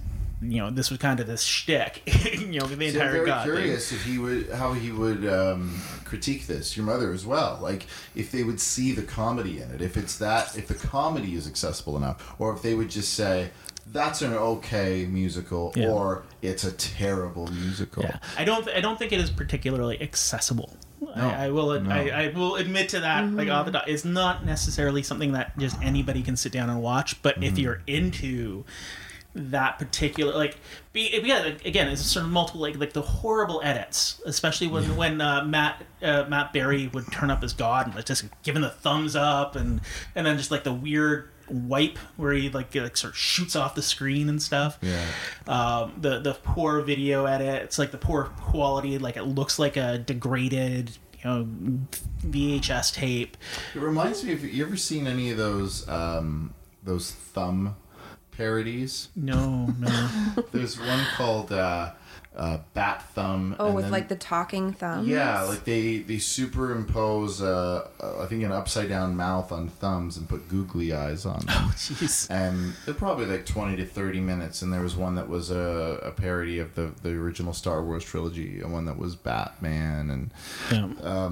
[0.51, 2.01] you know this was kind of this shtick.
[2.39, 3.55] you know the So I'm entire very God thing.
[3.55, 6.75] curious if he would how he would um, critique this.
[6.77, 7.59] Your mother as well.
[7.61, 9.81] Like if they would see the comedy in it.
[9.81, 13.49] If it's that if the comedy is accessible enough, or if they would just say
[13.91, 15.89] that's an okay musical, Yeah.
[15.89, 18.03] or it's a terrible musical.
[18.03, 18.67] Yeah, I don't.
[18.69, 20.75] I don't think it is particularly accessible.
[21.15, 21.79] I, I will.
[21.79, 21.89] no.
[21.91, 23.29] I, I will admit to that.
[23.31, 26.81] Like off the dot, it's not necessarily something that just anybody can sit down and
[26.81, 27.21] watch.
[27.21, 28.65] But if you're into
[29.37, 30.57] that particular like
[30.93, 34.95] be yeah like, again it's sort of multiple like like the horrible edits especially when
[34.95, 38.61] when uh, Matt uh, Matt Berry would turn up as God and like just giving
[38.61, 39.81] the thumbs up and
[40.15, 43.75] and then just like the weird wipe where he like, like sort of shoots off
[43.75, 45.05] the screen and stuff Yeah.
[45.47, 47.61] um, the the poor video edit.
[47.63, 48.97] It's like the poor quality.
[48.97, 51.47] Like it looks like a degraded, you know,
[52.25, 53.37] VHS tape.
[53.75, 57.75] It reminds me of you ever seen any of those um, those thumb
[58.37, 59.09] parodies?
[59.15, 60.09] No, no.
[60.51, 61.91] There's one called uh,
[62.35, 63.55] uh, Bat Thumb.
[63.59, 65.07] Oh, and with then- like the talking thumbs.
[65.07, 70.17] Yeah, like they they superimpose uh, uh, I think an upside down mouth on thumbs
[70.17, 71.47] and put googly eyes on them.
[71.49, 72.29] Oh, jeez.
[72.29, 74.61] And they're probably like twenty to thirty minutes.
[74.61, 78.03] And there was one that was a, a parody of the the original Star Wars
[78.03, 80.33] trilogy, and one that was Batman, and
[80.71, 81.29] Yeah.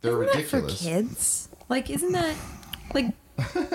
[0.00, 1.48] they're Isn't that for kids?
[1.68, 2.34] Like, isn't that
[2.94, 3.06] like?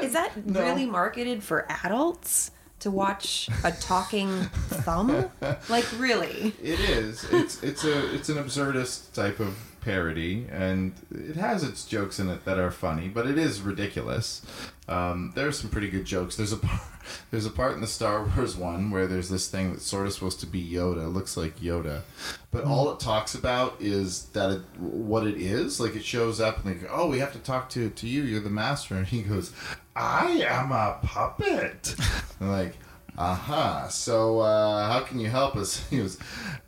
[0.02, 2.52] Is that really marketed for adults
[2.84, 4.30] to watch a talking
[4.70, 5.30] thumb?
[5.70, 6.54] Like, really?
[6.62, 7.26] It is.
[7.32, 12.30] It's it's a it's an absurdist type of parody, and it has its jokes in
[12.30, 14.42] it that are funny, but it is ridiculous.
[14.88, 16.36] Um, there are some pretty good jokes.
[16.36, 16.82] There's a part,
[17.32, 20.14] there's a part in the Star Wars one where there's this thing that's sort of
[20.14, 21.14] supposed to be Yoda.
[21.14, 22.02] Looks like Yoda,
[22.52, 25.80] but all it talks about is that it, what it is.
[25.80, 28.24] Like it shows up and they go, "Oh, we have to talk to to you.
[28.24, 29.52] You're the master," and he goes,
[29.96, 31.96] "I am a puppet."
[32.40, 32.76] like.
[33.16, 33.88] Uh-huh.
[33.90, 35.88] So uh, how can you help us?
[35.92, 36.18] He goes,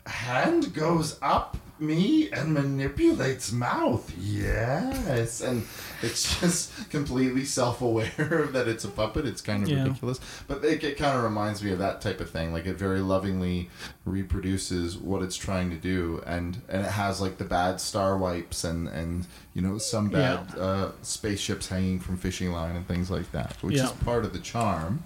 [0.05, 4.11] hand goes up me and manipulates mouth.
[4.17, 5.41] Yes.
[5.41, 5.65] And
[6.01, 9.25] it's just completely self-aware that it's a puppet.
[9.25, 9.83] It's kind of Yeah.
[9.83, 10.19] ridiculous.
[10.47, 12.53] But it, it kind of reminds me of that type of thing.
[12.53, 13.69] Like it very lovingly
[14.05, 18.63] reproduces what it's trying to do and and it has like the bad star wipes
[18.63, 20.61] and and you know some bad Yeah.
[20.63, 23.85] uh, spaceships hanging from fishing line and things like that, which Yeah.
[23.85, 25.03] is part of the charm.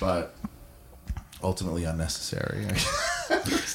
[0.00, 0.34] But
[1.42, 2.66] ultimately unnecessary.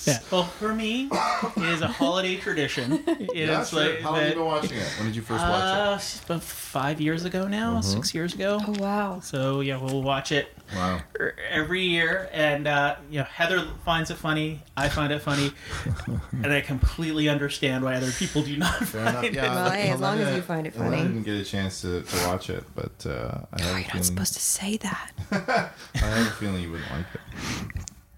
[0.05, 0.19] Yeah.
[0.31, 3.03] Well, for me, it is a holiday tradition.
[3.07, 3.79] It's yeah, sure.
[3.89, 4.83] like How long have you been watching it?
[4.97, 6.21] When did you first watch it?
[6.21, 7.81] Uh, about five years ago now, Mm-hmm.
[7.81, 8.61] six years ago.
[8.65, 9.19] Oh wow.
[9.19, 10.75] So yeah, we'll watch it it?
[10.75, 11.01] Wow.
[11.19, 14.61] er- every year, and uh, you know Heather finds it funny.
[14.77, 15.51] I find it funny,
[16.43, 19.23] and I completely understand why other people do not Fair find enough.
[19.25, 19.33] it.
[19.33, 21.81] Yeah, Well, hey, as long as you find it Helena I didn't get a chance
[21.81, 24.39] to, to watch it, but uh, I, have Oh, a you're not feeling, supposed to
[24.39, 25.11] say that.
[25.31, 27.21] I have a feeling you wouldn't like it.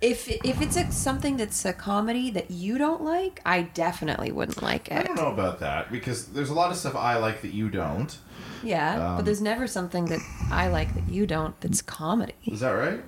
[0.01, 4.61] If if it's a, something that's a comedy that you don't like, I definitely wouldn't
[4.61, 4.93] like it.
[4.93, 7.69] I don't know about that because there's a lot of stuff I like that you
[7.69, 8.17] don't.
[8.63, 10.19] Yeah, Um, but there's never something that
[10.51, 12.33] I like that you don't that's comedy.
[12.45, 13.01] Is that right?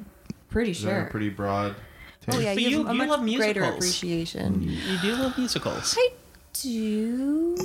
[0.49, 1.01] Pretty Is that sure.
[1.07, 1.75] a pretty broad?
[2.29, 4.61] oh yeah, But you, you- have a you much love greater appreciation.
[4.63, 5.95] You do love musicals.
[5.97, 6.09] I
[6.53, 7.55] do.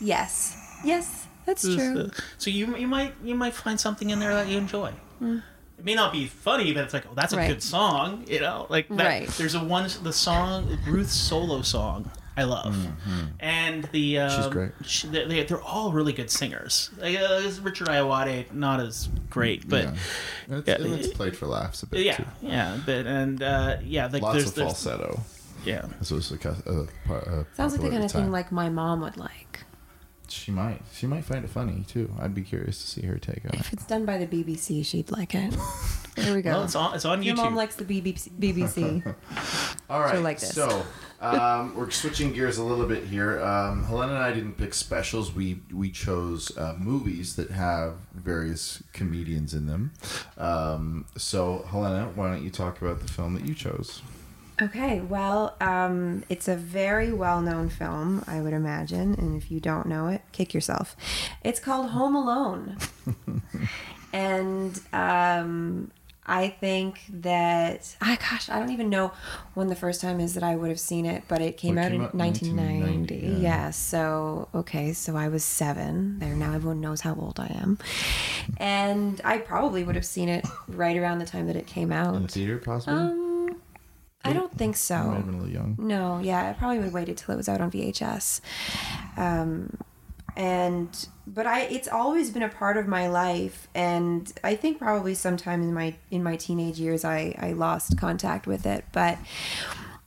[0.00, 0.56] Yes.
[0.84, 2.10] Yes, that's true.
[2.38, 4.92] So you you might you might find something in there that you enjoy.
[5.78, 7.36] It may not be funny, but it's like, oh, that's a.
[7.36, 7.48] Right.
[7.48, 8.66] good song, you know.
[8.68, 9.28] Like that, Right.
[9.28, 12.76] There's a one the song Ruth's solo song I love,
[13.40, 14.72] and the um, She's great.
[14.84, 16.90] She, they, they- they're all really good singers.
[16.98, 19.94] Like, uh, Richard Ayoade, not as great, but yeah.
[20.58, 22.24] It's, yeah, it's played for laughs a bit yeah, too.
[22.42, 25.20] yeah, but and uh, yeah, like Lots there's of there's falsetto.
[25.64, 25.86] yeah.
[25.98, 28.68] This was a, cu- a, a Sounds like the kind at of thing like my
[28.68, 29.64] mom would like.
[30.30, 30.80] She might.
[30.94, 32.12] She might find it funny too.
[32.20, 33.60] I'd be curious to see her take on it.
[33.60, 35.54] If it's done by the BBC, she'd like it.
[36.18, 36.50] There we go.
[36.50, 37.38] Well, it's on it's on Your YouTube.
[37.38, 38.30] mom likes the BBC.
[38.40, 39.14] BBC.
[39.90, 40.12] All right.
[40.12, 40.52] She'll like this.
[40.52, 40.82] So
[41.20, 43.40] um, we're switching gears a little bit here.
[43.40, 45.32] Um, Helena and I didn't pick specials.
[45.32, 49.92] We we chose uh, movies that have various comedians in them.
[50.36, 54.02] Um, so Helena, why don't you talk about the film that you chose?
[54.60, 59.14] Okay, well, um, it's a very well known film, I would imagine.
[59.14, 60.96] And if you don't know it, kick yourself.
[61.44, 62.76] It's called Home Alone.
[64.12, 65.92] and um,
[66.26, 69.12] I think that, ah, gosh, I don't even know
[69.54, 71.84] when the first time is that I would have seen it, but it came Well,
[71.84, 73.14] it out came in out in 1990.
[73.14, 73.48] 1990, yeah.
[73.66, 73.70] yeah.
[73.70, 76.18] so, okay, so I was seven.
[76.18, 77.78] There, now everyone knows how old I am.
[78.56, 82.16] And I probably would have seen it right around the time that it came out.
[82.16, 82.98] In theater, possibly.
[82.98, 83.27] Um,
[84.24, 85.22] I don't think you might have so.
[85.22, 85.76] been a little young.
[85.78, 88.40] No, yeah, I probably would have waited till it was out on VHS.
[89.16, 89.76] Um,
[90.36, 95.14] and but I, it's always been a part of my life, and I think probably
[95.14, 98.84] sometime in my in my teenage years, I I lost contact with it.
[98.92, 99.18] But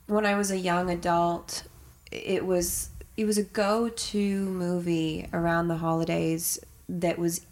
[0.07, 1.63] when I was a young adult,
[2.11, 7.45] it was it was a go-to movie around the holidays that was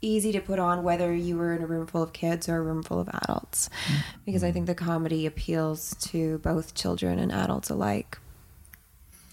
[0.00, 2.62] easy to put on whether you were in a room full of kids or a
[2.62, 3.70] room full of adults
[4.24, 8.18] because I think the comedy appeals to both children and adults alike.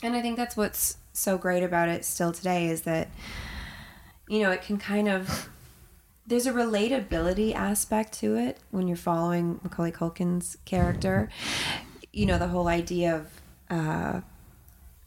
[0.01, 3.09] And I think that's what's so great about it still today is that
[4.27, 5.49] you know, it can kind of
[6.25, 11.29] there's a relatability aspect to it when you're following Macaulay Culkin's character.
[12.13, 14.21] You know, the whole idea of uh,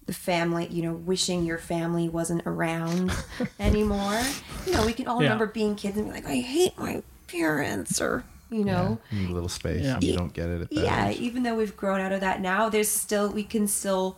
[0.06, 3.12] the family, you know, wishing your family wasn't around
[3.60, 4.22] anymore.
[4.66, 5.30] You know, we can all Yeah.
[5.30, 8.98] remember being kids and be like, I hate my parents, or, you know.
[9.10, 9.82] You a little space.
[9.84, 9.98] Yeah.
[10.00, 11.18] You don't get it at that Yeah, age.
[11.18, 14.16] even though we've grown out of that now, there's still, we can still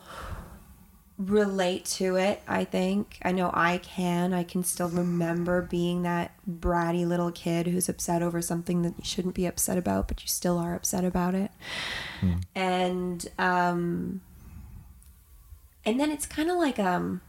[1.17, 3.19] relate to it, I think.
[3.25, 4.33] I know I can.
[4.33, 9.05] I can still remember being that bratty little kid who's upset over something that you
[9.05, 11.51] shouldn't be upset about, but you still are upset about it.
[12.55, 14.21] And um
[15.85, 17.21] and then it's kind of like um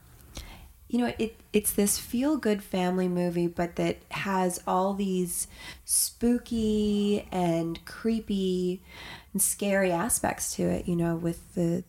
[0.87, 5.47] you know it it's this feel good family movie but that has all these
[5.85, 8.81] spooky and creepy
[9.33, 11.83] and scary aspects to it you know with the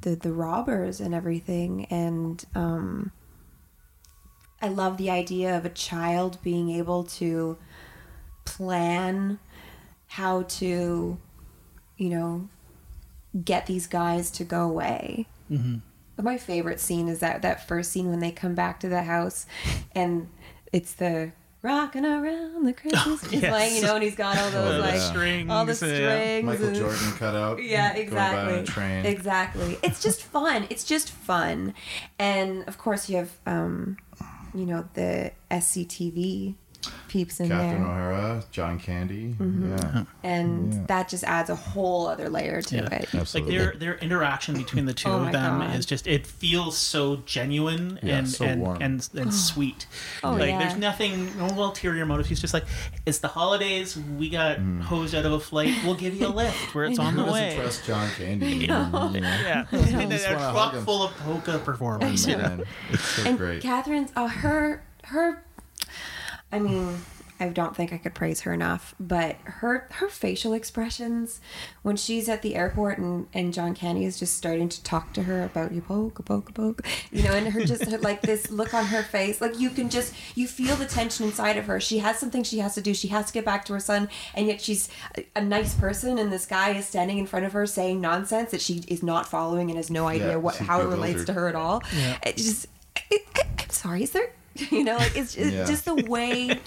[0.00, 1.84] the, the robbers and everything.
[1.86, 3.12] And um
[4.62, 7.58] I love the idea of a child being able to
[8.46, 9.38] plan
[10.08, 11.18] how to
[11.98, 12.48] you know
[13.44, 15.26] get these guys to go away
[16.24, 19.46] my favorite scene is that that first scene when they come back to the house,
[19.94, 20.28] and
[20.72, 23.22] it's the rocking around the Christmas.
[23.24, 23.52] It's yes.
[23.52, 25.10] like you know, and he's got all those Oh, like yeah.
[25.10, 25.76] strings, all the yeah.
[25.76, 26.46] strings.
[26.46, 27.62] Michael and- Jordan cut out.
[27.62, 28.54] yeah, going by exactly.
[28.58, 29.06] a train.
[29.06, 29.78] Exactly.
[29.82, 30.66] It's just fun.
[30.70, 31.74] It's just fun.
[32.18, 33.96] And of course you have um
[34.54, 36.54] you know the SCTV
[37.08, 37.90] peeps in Catherine there.
[37.90, 39.34] O'Hara, John Candy.
[39.38, 39.76] Mm-hmm.
[39.76, 40.80] Yeah, And Yeah.
[40.88, 42.82] that just adds a whole other layer to Yeah.
[42.94, 43.14] it.
[43.14, 43.58] absolutely.
[43.58, 45.76] Like their their interaction between the two Oh of them God.
[45.76, 48.78] is just it feels so genuine Yeah, and so and, warm.
[48.82, 49.86] and and sweet.
[50.24, 50.58] Oh, like yeah.
[50.58, 52.26] there's nothing no ulterior motive.
[52.26, 52.64] He's just like
[53.06, 53.96] it's the holidays.
[53.96, 55.74] We got hosed out of a flight.
[55.84, 57.56] We'll give you a lift where it's on Who the doesn't way.
[57.56, 58.46] trust John Candy?
[58.66, 59.10] You know?
[59.14, 62.26] Yeah, and just a wanna truck full of polka performers.
[62.26, 63.62] Man, it's so And great.
[63.62, 65.44] Catherine's uh, her her
[66.52, 66.98] I mean
[67.38, 71.38] I don't think I could praise her enough, but her her facial expressions
[71.82, 75.24] when she's at the airport and, and John Candy is just starting to talk to
[75.24, 76.80] her about you poke poke poke,
[77.12, 79.90] you know, and her just her, like this look on her face, like you can
[79.90, 81.78] just you feel the tension inside of her.
[81.78, 82.94] She has something she has to do.
[82.94, 86.16] She has to get back to her son, and yet she's a, a nice person,
[86.18, 89.26] and this guy is standing in front of her saying nonsense that she is not
[89.28, 91.26] following and has no idea Yeah, what how it relates bewildered.
[91.26, 91.82] to her at all.
[92.24, 92.64] It just
[93.10, 94.30] it, I, I'm sorry, is there?
[94.70, 95.64] You know, like it's, it's Yeah.
[95.64, 96.60] just the way.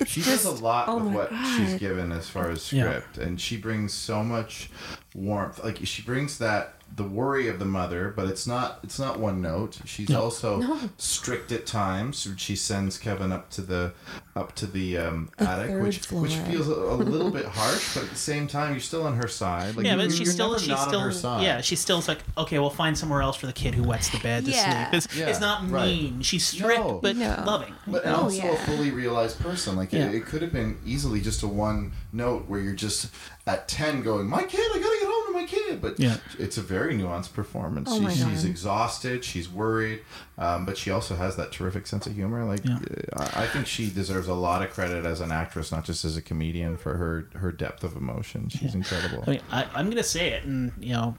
[0.00, 2.72] It's She just, does a lot oh with my what she's given as far as
[2.72, 2.84] Yeah.
[3.00, 4.70] script, and she brings so much
[5.14, 5.62] warmth.
[5.62, 9.40] Like she brings that the worry of the mother, but it's not it's not one
[9.40, 9.78] note.
[9.84, 12.28] She's also strict at times.
[12.36, 13.92] She sends Kevin up to the
[14.36, 18.04] up to the um, attic, third which which feels a, a little bit harsh, but
[18.04, 19.76] at the same time, you're still on her side.
[19.76, 21.42] Like Yeah, you're, but she's you're still never she's not still on her side.
[21.44, 24.18] yeah she's still like okay we'll find somewhere else for the kid who wets the
[24.18, 24.90] bed to Yeah.
[24.90, 24.94] sleep.
[25.04, 25.86] It's, Yeah, it's not right.
[25.86, 26.22] mean.
[26.22, 26.98] She's strict No.
[27.02, 27.42] but No.
[27.46, 27.74] loving.
[27.86, 29.76] But and Oh, also a fully realized person.
[29.76, 30.08] Like Yeah.
[30.08, 33.08] it, it could have been easily just a one note where you're just
[33.52, 36.16] at ten going, "My kid, I gotta get home to my kid." But Yeah.
[36.38, 37.88] it's a very nuanced performance.
[37.90, 39.24] Oh she, my she's exhausted.
[39.24, 40.00] She's worried,
[40.38, 42.44] um, but she also has that terrific sense of humor.
[42.44, 42.78] Like Yeah.
[43.14, 46.04] uh, I I think she deserves a lot of credit as an actress, not just
[46.04, 48.48] as a comedian, for her her depth of emotion.
[48.48, 49.24] She's incredible.
[49.26, 51.16] I mean, I, I'm going to say it, and you know,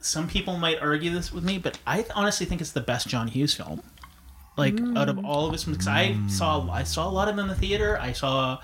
[0.00, 3.28] some people might argue this with me, but I honestly think it's the best John
[3.28, 3.82] Hughes film.
[4.56, 7.36] Like out of all of his films, 'cause I saw I saw a lot of
[7.36, 7.98] them in the theater.
[7.98, 8.58] I saw,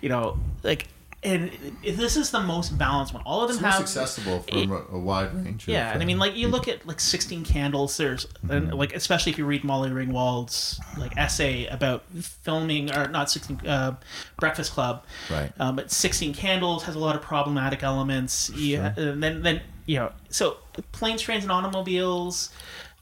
[0.00, 0.88] you know, like,
[1.26, 1.50] and
[1.82, 3.22] this is the most balanced one.
[3.26, 5.64] All of them It's have accessible from a, a wide range.
[5.64, 7.96] of, yeah, and I uh, mean, like you look at like Sixteen Candles.
[7.96, 13.28] There's and like especially if you read Molly Ringwald's like essay about filming or not
[13.28, 13.96] Sixteen uh,
[14.38, 15.52] Breakfast Club, Right.
[15.58, 18.50] Um, but Sixteen Candles has a lot of problematic elements.
[18.50, 20.58] Yeah, and then then you know, so
[20.92, 22.50] planes, trains, and automobiles.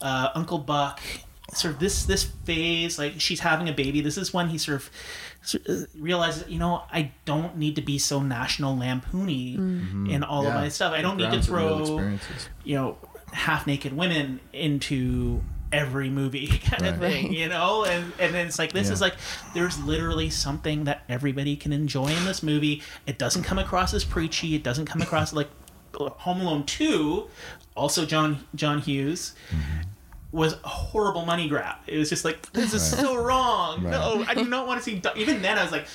[0.01, 1.01] Uh, Uncle Buck,
[1.53, 4.01] sort of this this phase, like she's having a baby.
[4.01, 4.91] This is when he sort of
[5.69, 10.09] Uh, realizes, you know, I don't need to be so national lampoony mm-hmm.
[10.09, 10.93] in all of my stuff.
[10.93, 12.19] I don't need to grounds in real throw
[12.65, 12.99] you know
[13.33, 17.85] half naked women into every movie kind of thing you know?
[17.85, 18.95] And and then it's like this Yeah.
[18.95, 19.17] is like
[19.55, 22.83] there's literally something that everybody can enjoy in this movie.
[23.07, 24.55] It doesn't come across as preachy.
[24.55, 25.51] It doesn't come across like
[25.95, 27.29] home alone 2
[27.77, 29.83] also john john hughes mm-hmm.
[30.35, 33.01] Was a horrible money grab it was just like this is Right.
[33.05, 33.91] so wrong Right.
[33.93, 35.87] no i do not want to see even then i was like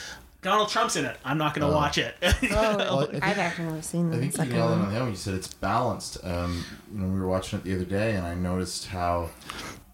[0.41, 3.37] donald trump's in it i'm not going to watch it Oh, Well, I think- I've
[3.37, 6.23] actually never seen I think you second nailed on the head you said it's balanced.
[6.23, 9.29] Um, you know, we were watching it the other day, and I noticed how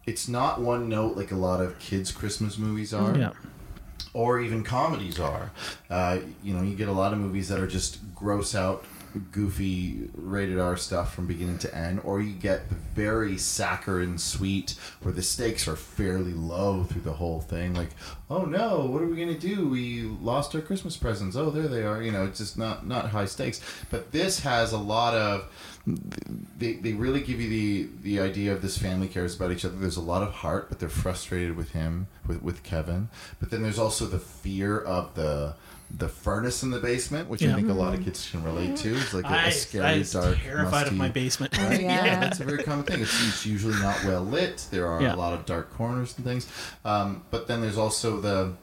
[0.05, 3.31] it's not one note like a lot of kids' Christmas movies are, yeah
[4.13, 5.51] or even comedies are.
[5.89, 8.85] Uh, you know, you get a lot of movies that are just gross out,
[9.19, 14.75] goofy, rated R stuff from beginning to end, or you get the very saccharine sweet
[15.01, 17.73] where the stakes are fairly low through the whole thing.
[17.73, 17.89] Like,
[18.29, 19.67] oh no, what are we gonna do?
[19.67, 21.35] We lost our Christmas presents.
[21.35, 22.01] Oh, there they are.
[22.01, 23.61] You know, it's just not not high stakes.
[23.89, 25.49] But this has a lot of
[26.57, 29.75] they, they really give you the the idea of this family cares about each other.
[29.75, 33.09] There's a lot of heart, but they're frustrated with him, with with Kevin.
[33.39, 35.55] But then there's also the fear of the
[35.97, 37.55] the furnace in the basement, which I Yeah.
[37.55, 38.95] think a lot of kids can relate to.
[38.97, 39.95] It's like a, I, a scary, dark.
[39.95, 41.79] I was dark, terrified of my basement Right?
[41.81, 42.25] Yeah.
[42.25, 43.01] it's a very common thing.
[43.01, 44.65] It's, it's usually not well lit.
[44.71, 45.15] There are Yeah.
[45.15, 46.47] a lot of dark corners and things.
[46.83, 48.53] Um, but then there's also the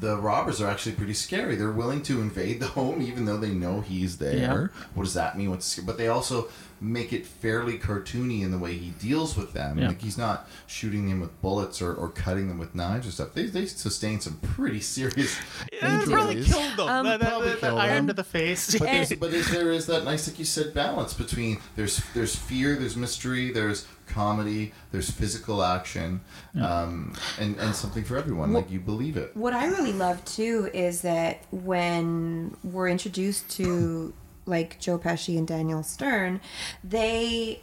[0.00, 1.56] the robbers are actually pretty scary.
[1.56, 4.34] They're willing to invade the home even though they know he's there.
[4.36, 4.66] Yeah.
[4.94, 5.50] What does that mean?
[5.50, 6.48] What's but they also
[6.80, 9.78] make it fairly cartoony in the way he deals with them.
[9.78, 9.88] Yeah.
[9.88, 13.34] Like he's not shooting them with bullets or, or cutting them with knives or stuff.
[13.34, 15.38] They, they sustain some pretty serious
[15.72, 16.88] Yeah, it probably killed them.
[16.88, 18.06] Um, that, that, Probably that, killed iron them.
[18.08, 18.78] to the face.
[18.78, 22.36] But, there's, but is, there is that nice, like you said, balance between there's there's
[22.36, 26.20] fear, there's mystery, there's comedy, there's physical action,
[26.60, 28.52] um, and and something for everyone.
[28.52, 29.36] like you believe it.
[29.36, 34.12] What I really love too is that when we're introduced to
[34.46, 36.40] like Joe Pesci and Daniel Stern,
[36.82, 37.60] they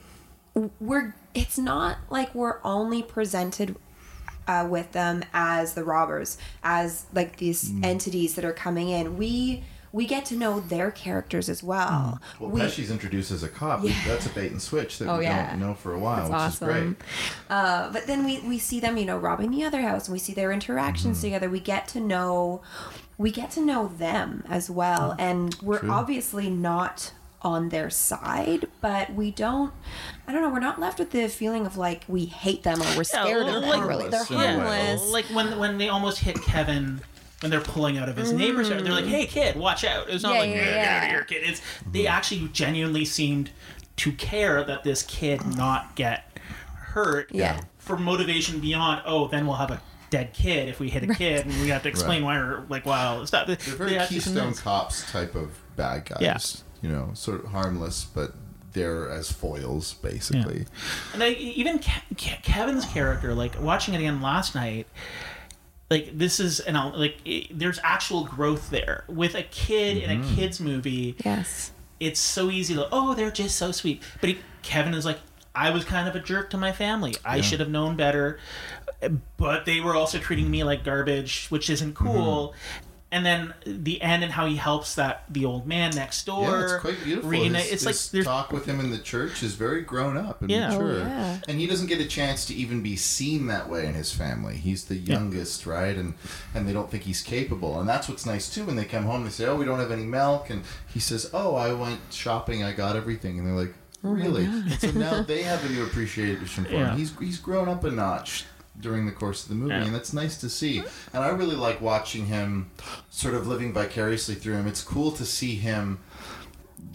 [0.79, 3.75] we're it's not like we're only presented
[4.47, 7.85] uh, with them as the robbers as like these Mm.
[7.85, 9.63] entities that are coming in we
[9.93, 13.81] we get to know their characters as well Well, we, Pesci's introduced as a cop.
[13.81, 15.51] We- That's a bait and switch that Oh, we yeah.
[15.51, 16.93] don't know for a while, That's which is awesome.
[16.97, 17.07] great.
[17.49, 20.19] uh, but then we, we see them you know robbing the other house and we
[20.19, 21.25] see their interactions Mm-hmm.
[21.27, 22.61] together we get to know
[23.17, 25.91] we get to know them as well and we're True.
[25.91, 27.13] obviously not
[27.43, 29.73] on their side but we don't
[30.27, 32.85] i don't know we're not left with the feeling of like we hate them or
[32.97, 34.45] we're scared well, of them like- really they're in a way.
[34.45, 37.01] harmless like when when they almost hit Kevin
[37.41, 40.23] when they're pulling out of his neighbor's yard, they're like, "Hey, kid, watch out!" It's
[40.23, 40.35] not Mm.
[40.35, 41.61] Yeah, like, yeah, "Yeah, get out of here, kid." It's
[41.91, 43.49] they actually genuinely seemed
[43.97, 46.37] to care that this kid not get
[46.75, 47.29] hurt.
[47.33, 47.61] Yeah.
[47.77, 51.45] For motivation beyond, oh, then we'll have a dead kid if we hit a kid,
[51.45, 53.47] and we have to explain why we're like, wow, stop.
[53.47, 54.53] They're very Keystone.
[54.53, 56.17] Cops type of bad guys.
[56.21, 56.37] Yeah.
[56.89, 58.33] You know, sort of harmless, but
[58.73, 60.65] they're as foils, basically.
[61.13, 64.87] And I, even Ke- Ke- Kevin's character, like watching it again last night,
[65.91, 70.09] like this is an el- like it, there's actual growth there with a kid in
[70.09, 70.33] Mm-hmm.
[70.33, 71.15] a kids movie.
[71.23, 75.19] yes It's so easy to oh they're just so sweet, but he, Kevin is like
[75.53, 77.13] I was kind of a jerk to my family.
[77.25, 78.39] I should have known better,
[79.35, 82.53] but they were also treating me like garbage, which isn't cool.
[82.55, 82.87] Mm-hmm.
[83.13, 86.43] And then the end and how he helps that the old man next door.
[86.49, 87.29] Yeah, it's quite beautiful.
[87.31, 90.41] his, it's like his there's talk with him in the church is very grown up
[90.41, 90.69] and Yeah.
[90.73, 91.39] Oh, mature, yeah.
[91.47, 94.55] and he doesn't get a chance to even be seen that way in his family.
[94.55, 95.97] He's the youngest, right?
[95.97, 96.13] And
[96.55, 98.63] and they don't think he's capable, and that's what's nice too.
[98.63, 101.29] When they come home, they say, "Oh, we don't have any milk," and he says,
[101.33, 103.73] "Oh, I went shopping, I got everything," and they're like.
[104.03, 104.45] Oh really?
[104.45, 106.89] And so now they have a new appreciation for Yeah.
[106.93, 106.97] him.
[106.97, 108.45] He's he's grown up a notch
[108.81, 109.83] during the course of the movie, Yeah.
[109.85, 110.79] and that's nice to see.
[111.13, 112.71] And I really like watching him,
[113.09, 114.67] sort of living vicariously through him.
[114.67, 115.99] It's cool to see him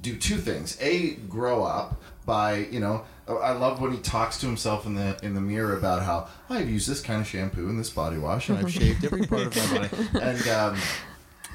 [0.02, 0.76] do two things.
[0.80, 3.04] A, grow up by you know.
[3.28, 6.70] I love when he talks to himself in the in the mirror about how I've
[6.70, 9.56] used this kind of shampoo and this body wash and I've shaved every part of
[9.72, 10.08] my body.
[10.22, 10.78] And um,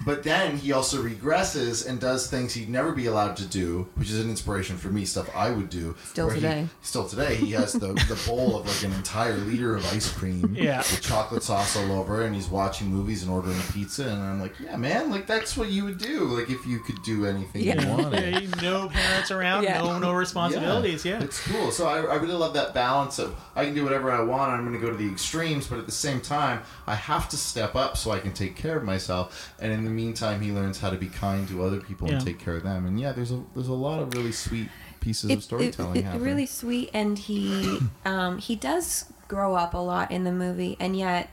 [0.06, 4.10] but then he also regresses and does things he'd never be allowed to do, which
[4.10, 5.06] is an inspiration for me.
[5.06, 5.96] Stuff I would do.
[6.06, 6.68] Still where he- today.
[6.82, 10.56] still today, he has the, the bowl of like an entire liter of ice cream
[10.60, 10.78] Yeah.
[10.80, 14.08] with chocolate sauce all over, and he's watching movies and ordering a pizza.
[14.08, 17.02] And I'm like, yeah, man, like that's what you would do, like if you could
[17.04, 17.96] do anything you Yeah.
[17.96, 18.22] wanted.
[18.42, 19.80] Yeah, no parents around, Yeah.
[19.80, 21.04] no no responsibilities.
[21.06, 21.72] Yeah, It's cool.
[21.72, 24.52] So I, I really love that balance of I can do whatever I want.
[24.52, 27.38] I'm going to go to the extremes, but at the same time, I have to
[27.38, 29.54] step up so I can take care of myself.
[29.60, 32.40] And in the meantime, he learns how to be kind to other people and take
[32.40, 32.86] care of them.
[32.86, 34.70] And yeah, there's a there's a lot of really sweet
[35.00, 36.24] pieces of storytelling it, it, happening.
[36.26, 40.96] really sweet and he um, he does grow up a lot in the movie and
[40.96, 41.30] yet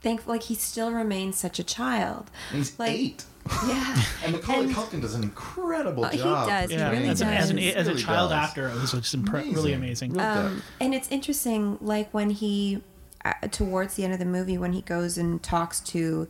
[0.00, 3.24] think like he still remains such a child And he's like eight.
[3.66, 6.48] yeah And Macaulay And- Culkin does an incredible Uh, he job.
[6.48, 7.74] does, he really as, a, as, an, does.
[7.74, 8.48] as a child does.
[8.48, 10.18] actor, it was just impre- really amazing.
[10.18, 12.82] Um, and it's interesting like when he
[13.24, 16.28] uh, towards the end of the movie when he goes and talks to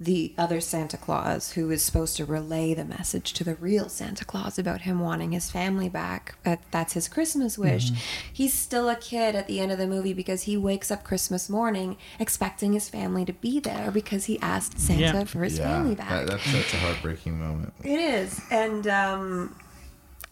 [0.00, 4.24] the other Santa Claus who is supposed to relay the message to the real Santa
[4.24, 6.34] Claus about him wanting his family back.
[6.72, 7.92] That's his Christmas wish.
[8.32, 11.48] He's still a kid at the end of the movie because he wakes up Christmas
[11.48, 15.24] morning expecting his family to be there because he asked Santa Yeah.
[15.24, 16.08] for his yeah, family back.
[16.10, 17.72] that, that's that's a heartbreaking moment.
[17.84, 19.54] It is, and um,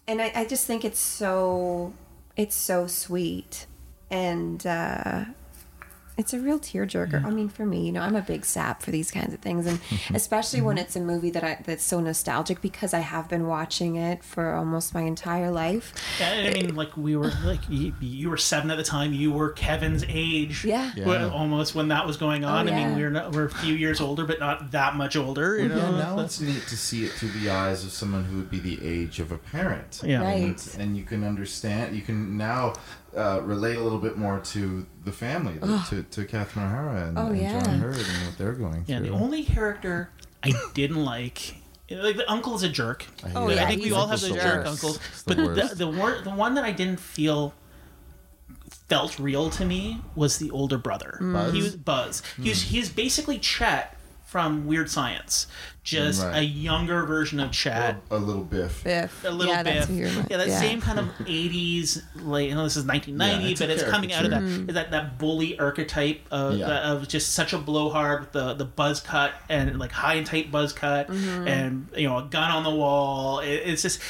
[0.09, 1.95] and I, I just think it's so
[2.37, 3.67] it's so sweet,
[4.11, 5.27] and uh,
[6.23, 7.25] it's a real tearjerker.
[7.25, 9.67] I mean, for me, you know, I'm a big sap for these kinds of things,
[9.67, 10.15] and mm-hmm.
[10.15, 10.85] especially when mm-hmm.
[10.85, 14.55] it's a movie that I that's so nostalgic because I have been watching it for
[14.55, 15.93] almost my entire life.
[16.21, 19.13] Yeah, I mean, like we were like you, you were seven at the time.
[19.13, 20.65] You were Kevin's age.
[20.65, 20.93] Yeah.
[20.97, 21.29] Yeah.
[21.29, 22.69] Almost when that was going on.
[22.69, 22.89] Oh, I yeah.
[22.89, 25.59] mean, we're not, we're a few years older, but not that much older.
[25.59, 25.77] You know.
[25.77, 28.61] Yeah, now it's neat to see it through the eyes of someone who would be
[28.61, 30.01] the age of a parent.
[30.05, 30.23] Yeah.
[30.23, 30.45] Right.
[30.45, 32.75] And, and you can understand, you can now
[33.17, 35.59] uh, relate a little bit more to the family,
[35.91, 37.61] to, to Catherine O'Hara and, Oh, and yeah.
[37.63, 39.07] John Heard and what they're going Yeah, through.
[39.07, 40.11] Yeah, the only character
[40.43, 41.57] I didn't like,
[41.91, 43.03] like the uncle's a jerk.
[43.25, 44.71] hate Oh, yeah, I think we all have the the jerk worst.
[44.85, 47.55] uncles, It's the but the the, wor- the one that I didn't feel
[48.89, 51.19] felt real to me was the older brother.
[51.21, 51.53] Buzz?
[51.53, 52.23] He was Buzz.
[52.41, 53.97] He's he's basically Chet
[54.33, 55.47] from Weird Science,
[55.85, 56.39] just Right.
[56.39, 57.97] a younger version of Chet.
[58.11, 58.83] a little biff.
[58.83, 62.49] Biff, A little yeah, bit, that's who you're- yeah, that same kind of '80s, like
[62.49, 64.73] you know, this is 1990, Yeah, it's but it's coming out of that caricature.
[64.73, 66.93] that that bully archetype of, Yeah.
[66.93, 70.51] of just such a blowhard with the the buzz cut and like high and tight
[70.51, 71.47] buzz cut Mm-hmm.
[71.49, 73.41] and you know a gun on the wall.
[73.41, 74.01] It, it's just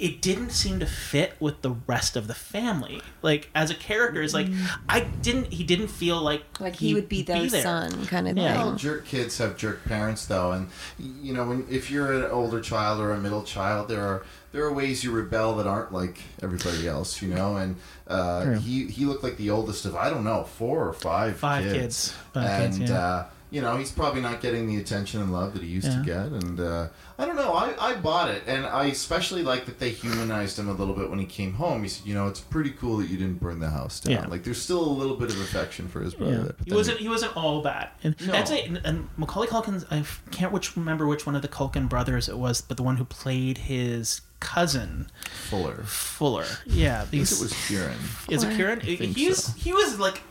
[0.00, 3.02] it didn't seem to fit with the rest of the family.
[3.22, 4.48] Like as a character, it's like
[4.88, 5.52] I didn't.
[5.52, 7.62] He didn't feel like Like he would be their there.
[7.62, 8.62] son, kind of Yeah.
[8.62, 8.78] All thing.
[8.78, 13.00] jerk kids have jerk parents, though, and you know, when if you're an older child
[13.00, 16.88] or a middle child, there are there are ways you rebel that aren't like everybody
[16.88, 17.56] else, you know.
[17.56, 17.76] And
[18.08, 21.64] uh, he he looked like the oldest of I don't know four or five Five
[21.64, 22.12] kids, kids.
[22.34, 22.98] Five and kids, yeah.
[23.06, 26.02] uh, you know he's probably not getting the attention and love that he used to
[26.04, 26.26] get.
[26.26, 26.88] And uh,
[27.18, 30.68] I don't know, I I bought it, and I especially like that they humanized him
[30.68, 31.82] a little bit when he came home.
[31.82, 34.14] He said, you know, it's pretty cool that you didn't burn the house down.
[34.14, 34.26] Yeah.
[34.26, 36.54] Like there's still a little bit of affection for his brother.
[36.58, 36.64] Yeah.
[36.66, 36.98] He wasn't.
[36.98, 37.90] He wasn't all bad.
[38.02, 38.32] And No.
[38.32, 38.66] that's it.
[38.68, 39.84] And, and Macaulay Culkin.
[39.90, 42.96] I can't which remember which one of the Culkin brothers it was, but the one
[42.98, 45.06] who played his cousin
[45.48, 45.82] Fuller.
[45.84, 46.46] Fuller.
[46.64, 47.96] Yeah, I think because it was Kieran.
[48.30, 48.80] is it Kieran?
[48.80, 49.52] think He's so.
[49.58, 50.22] he was like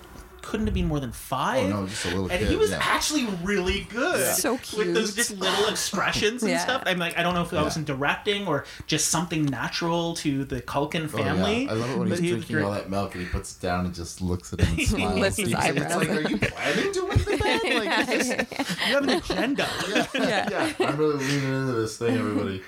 [0.42, 1.66] couldn't have been more than five.
[1.74, 2.48] Oh no, just a little and kid.
[2.50, 2.80] he was yeah.
[2.82, 4.36] actually really good.
[4.36, 4.88] So cute.
[4.88, 6.60] With those just little expressions and Yeah.
[6.60, 6.84] stuff.
[6.86, 7.80] I'm like, I don't know if that was Yeah.
[7.82, 11.24] in directing or just something natural to the Culkin Oh, yeah.
[11.26, 11.68] family.
[11.70, 12.66] I love it when but he's he drinking great.
[12.66, 15.20] all that milk and he puts it down and just looks at him and smiles.
[15.20, 17.64] lifts his It's- It's like, are you planning to win the bet?
[17.86, 19.68] Like, is this- You have an agenda.
[20.14, 22.62] yeah, yeah, I'm really leaning into this thing, everybody.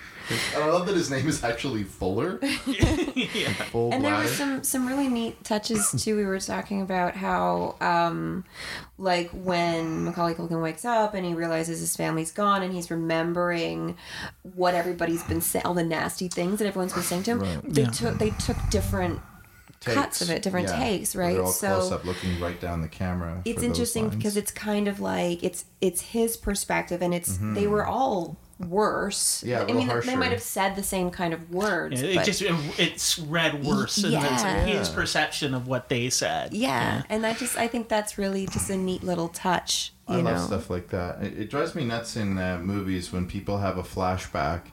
[0.56, 2.40] And I love that his name is actually Fuller.
[2.66, 3.54] yeah.
[3.72, 4.24] Full and there bladder.
[4.24, 6.16] were some some really neat touches too.
[6.16, 8.44] We were talking about how, um,
[8.98, 13.98] like when Macaulay Culkin wakes up and he realizes his family's gone, and he's remembering
[14.56, 17.40] what everybody's been saying, all the nasty things that everyone's been saying to him.
[17.42, 17.74] Right.
[17.74, 17.90] They Yeah.
[17.90, 19.20] took they took different
[19.84, 21.40] cuts of it, different takes, right?
[21.40, 23.42] All So- close up, looking right down the camera.
[23.46, 27.86] it's interesting because it's kind of like it's it's his perspective and it's they were
[27.86, 28.38] all
[28.70, 29.44] worse.
[29.44, 32.10] Yeah, a i little mean they might have said the same kind of words Yeah,
[32.10, 32.42] it but just
[32.80, 34.66] it's read worse and that's Yeah.
[34.66, 36.54] his perception of what they said.
[36.54, 40.22] yeah and i just i think that's really just a neat little touch you I
[40.22, 41.22] know love stuff like that.
[41.24, 44.64] It, it drives me nuts in uh, movies when people have a flashback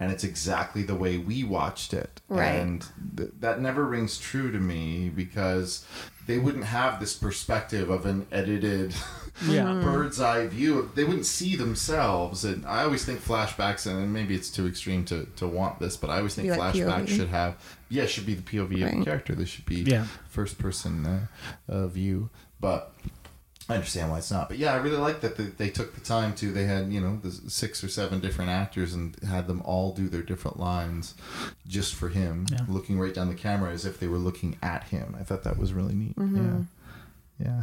[0.00, 2.20] and it's exactly the way we watched it.
[2.28, 2.46] Right.
[2.54, 2.84] And
[3.16, 5.84] th- that never rings true to me because
[6.26, 8.94] they wouldn't have this perspective of an edited
[9.48, 9.80] Yeah.
[9.82, 10.90] bird's eye view.
[10.94, 12.44] They wouldn't see themselves.
[12.44, 16.10] And I always think flashbacks, and maybe it's too extreme to, to want this, but
[16.10, 17.08] I always think like flashbacks POV.
[17.08, 17.56] should have,
[17.88, 19.34] yeah, should be the POV of the character.
[19.34, 20.06] This should be Yeah.
[20.28, 21.26] first person uh,
[21.68, 22.28] uh, view.
[22.60, 22.92] But
[23.68, 24.48] I understand why it's not.
[24.48, 26.52] But yeah, I really like that they, they took the time to.
[26.52, 30.08] They had you know the six or seven different actors and had them all do
[30.08, 31.14] their different lines
[31.66, 32.60] just for him, Yeah.
[32.68, 35.16] looking right down the camera as if they were looking at him.
[35.18, 36.16] I thought that was really neat.
[36.16, 36.62] Mm-hmm.
[37.38, 37.62] Yeah, yeah.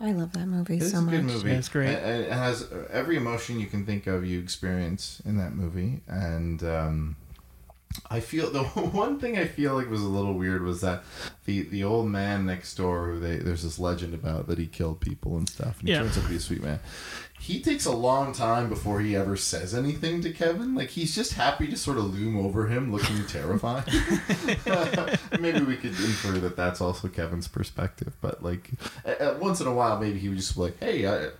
[0.00, 1.50] i love that movie It's so a much good movie.
[1.50, 1.90] Yeah, it's great.
[1.90, 4.26] It, it has every emotion you can think of.
[4.26, 7.16] You experience in that movie, and um,
[8.10, 8.62] I feel the
[8.92, 11.02] one thing I feel like was a little weird was that
[11.44, 15.00] the the old man next door, who they there's this legend about that he killed
[15.00, 16.02] people and stuff, and he Yeah.
[16.02, 16.78] turns out to be a sweet man.
[17.40, 20.74] He takes a long time before he ever says anything to Kevin.
[20.74, 23.84] Like he's just happy to sort of loom over him, looking terrified.
[25.40, 28.12] maybe we could infer that that's also Kevin's perspective.
[28.20, 28.70] But like,
[29.06, 31.30] at, at once in a while, maybe he would just be like, "Hey, I,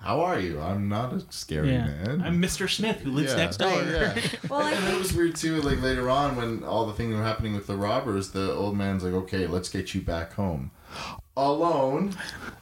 [0.00, 0.58] how are you?
[0.58, 1.84] I'm not a scary Yeah.
[1.86, 2.68] man." I'm Mr.
[2.68, 3.36] Smith who lives Yeah.
[3.36, 3.92] next oh, door.
[3.92, 4.18] Yeah.
[4.48, 5.60] Well, I and it was weird too.
[5.60, 9.04] Like later on, when all the things were happening with the robbers, the old man's
[9.04, 10.70] like, "Okay, let's get you back home."
[11.36, 12.14] Alone,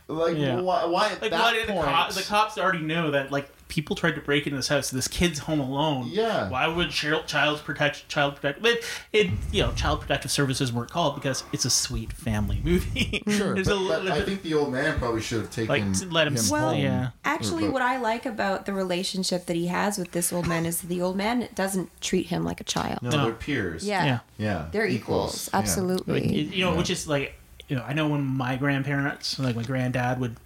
[0.08, 0.60] like Yeah.
[0.60, 0.84] why?
[0.86, 1.86] Why at Like that what the, point?
[1.86, 4.90] co- the cops already know that like people tried to break into this house.
[4.90, 6.08] This kid's home alone.
[6.10, 6.48] Yeah.
[6.48, 8.62] Why would child child protect child protect?
[8.62, 8.78] But
[9.12, 13.22] it you know child protective services weren't called because it's a sweet family movie.
[13.28, 16.26] Sure, but, a but I think the old man probably should have taken Like, let
[16.26, 16.80] him him Well, home.
[16.80, 17.10] yeah.
[17.24, 20.80] Actually, what I like about the relationship that he has with this old man is
[20.82, 22.98] the old man doesn't treat him like a child.
[23.02, 23.24] No, No.
[23.26, 23.86] they're peers.
[23.86, 24.04] Yeah.
[24.04, 24.18] yeah.
[24.36, 25.48] yeah, They're equals.
[25.52, 25.60] Yeah.
[25.60, 26.20] Absolutely.
[26.20, 26.76] Like, you know, Yeah.
[26.78, 27.34] which is like,
[27.68, 30.36] you know, I know when my grandparents, like my granddad, would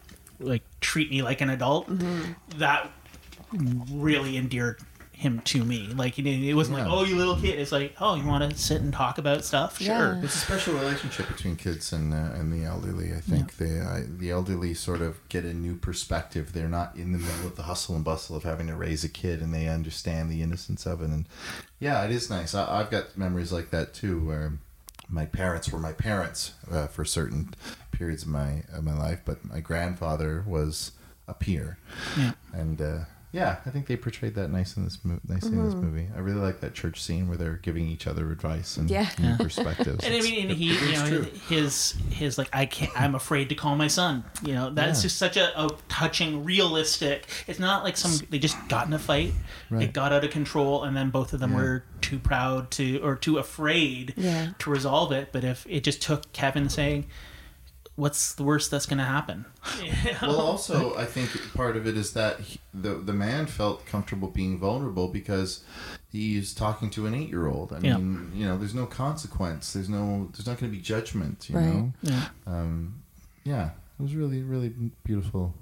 [0.40, 1.88] like treat me like an adult.
[1.88, 2.58] Mm-hmm.
[2.58, 2.90] That
[3.92, 4.78] really endeared
[5.12, 5.88] him to me.
[5.88, 6.84] Like, it, it wasn't Yeah.
[6.84, 7.58] like, oh, you little kid.
[7.58, 9.78] It's like, oh, you want to sit and talk about stuff?
[9.80, 9.86] Sure.
[10.14, 10.20] Yeah.
[10.22, 13.12] It's a special relationship between kids and uh, and the elderly.
[13.12, 16.52] I think they uh, the elderly sort of get a new perspective.
[16.52, 19.08] They're not in the middle of the hustle and bustle of having to raise a
[19.08, 21.06] kid, and they understand the innocence of it.
[21.10, 21.26] And
[21.80, 22.54] yeah, it is nice.
[22.54, 24.52] I, I've got memories like that too, where
[25.08, 27.54] my parents were my parents uh, for certain
[27.92, 30.92] periods of my of my life, but my grandfather was
[31.26, 31.78] a peer,
[32.16, 32.32] Yeah.
[32.52, 32.80] and.
[32.80, 32.98] Uh,
[33.30, 35.84] yeah, I think they portrayed that nice in this mo- nicely in this mm-hmm.
[35.84, 36.08] movie.
[36.16, 39.08] I really like that church scene where they're giving each other advice and Yeah.
[39.18, 40.02] new perspectives.
[40.04, 41.22] And I mean, and he, you know, true.
[41.48, 42.90] his his like, I can't.
[42.98, 44.24] I'm afraid to call my son.
[44.42, 45.02] You know, that's Yeah.
[45.02, 47.26] just such a, a touching, realistic.
[47.46, 49.32] It's not like some they just got in a fight,
[49.70, 51.56] it got out of control, and then both of them Yeah.
[51.58, 54.52] were too proud to or too afraid Yeah.
[54.60, 55.30] to resolve it.
[55.32, 57.06] But if it just took Kevin saying,
[57.98, 59.44] what's the worst that's going to happen?
[60.22, 64.28] well, also, I think part of it is that he, the the man felt comfortable
[64.28, 65.62] being vulnerable because
[66.10, 67.72] he's talking to an eight year old.
[67.72, 67.96] I Yeah.
[67.96, 69.72] mean, you know, there's no consequence.
[69.72, 70.28] There's no.
[70.32, 71.50] There's not going to be judgment.
[71.50, 71.66] You Right.
[71.66, 71.92] know.
[72.02, 72.28] Yeah.
[72.46, 73.02] Um,
[73.44, 74.72] yeah, it was really, really
[75.04, 75.54] beautiful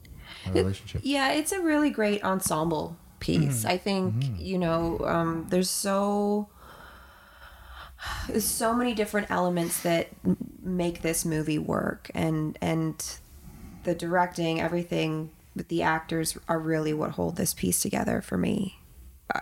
[0.46, 1.00] uh, relationship.
[1.04, 3.64] Yeah, it's a really great ensemble piece.
[3.64, 6.48] I think you know, um, there's so
[8.28, 10.08] there's so many different elements that
[10.62, 13.02] make this movie work, and and
[13.84, 18.78] the directing, everything with the actors are really what hold this piece together for me.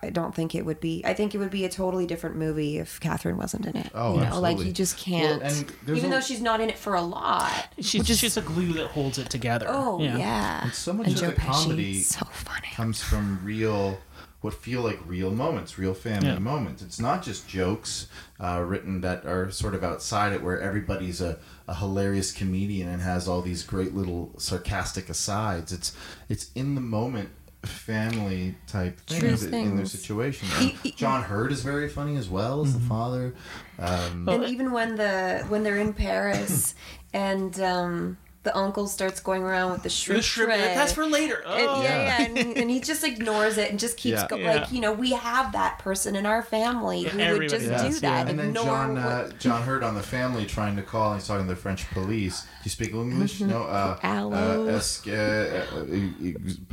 [0.02, 1.02] I don't think it would be.
[1.04, 3.90] I think it would be a totally different movie if Catherine wasn't in it.
[3.94, 5.42] Oh, you know, like you just can't.
[5.42, 7.68] and even a- though she's not in it for a lot.
[7.80, 9.66] She's she's a glue that holds it together.
[9.68, 10.64] Oh yeah.
[10.64, 12.68] And so much And of Joe the Pesci, comedy so funny.
[12.74, 13.98] comes from real,
[14.44, 16.38] what feel like real moments, real family Yeah.
[16.38, 16.82] moments.
[16.82, 21.38] It's not just jokes uh, written that are sort of outside it, where everybody's a,
[21.66, 25.72] a hilarious comedian and has all these great little sarcastic asides.
[25.72, 25.96] It's
[26.28, 27.30] it's in the moment
[27.62, 30.46] family type True things in their situation.
[30.58, 33.34] He- he- John Heard is very funny as well as the father.
[33.78, 36.74] Um, and even when the when they're in Paris
[37.14, 40.74] and um, the uncle starts going around with the shrimp, The shrimp, tray.
[40.74, 41.42] that's for later.
[41.46, 41.82] And, Oh.
[41.82, 44.26] yeah, yeah, and, he- and he just ignores it and just keeps Yeah.
[44.28, 44.42] going.
[44.42, 44.54] Yeah.
[44.54, 48.00] Like you know, we have that person in our family who would just does, do
[48.00, 48.28] that.
[48.28, 51.12] And then Ignore John what- uh, John Heard on the family trying to call.
[51.12, 52.42] And he's talking to the French police.
[52.42, 53.40] Do you speak English?
[53.40, 53.64] No.
[53.64, 54.68] Uh, Allô?
[54.68, 55.66] uh, est-ce uh,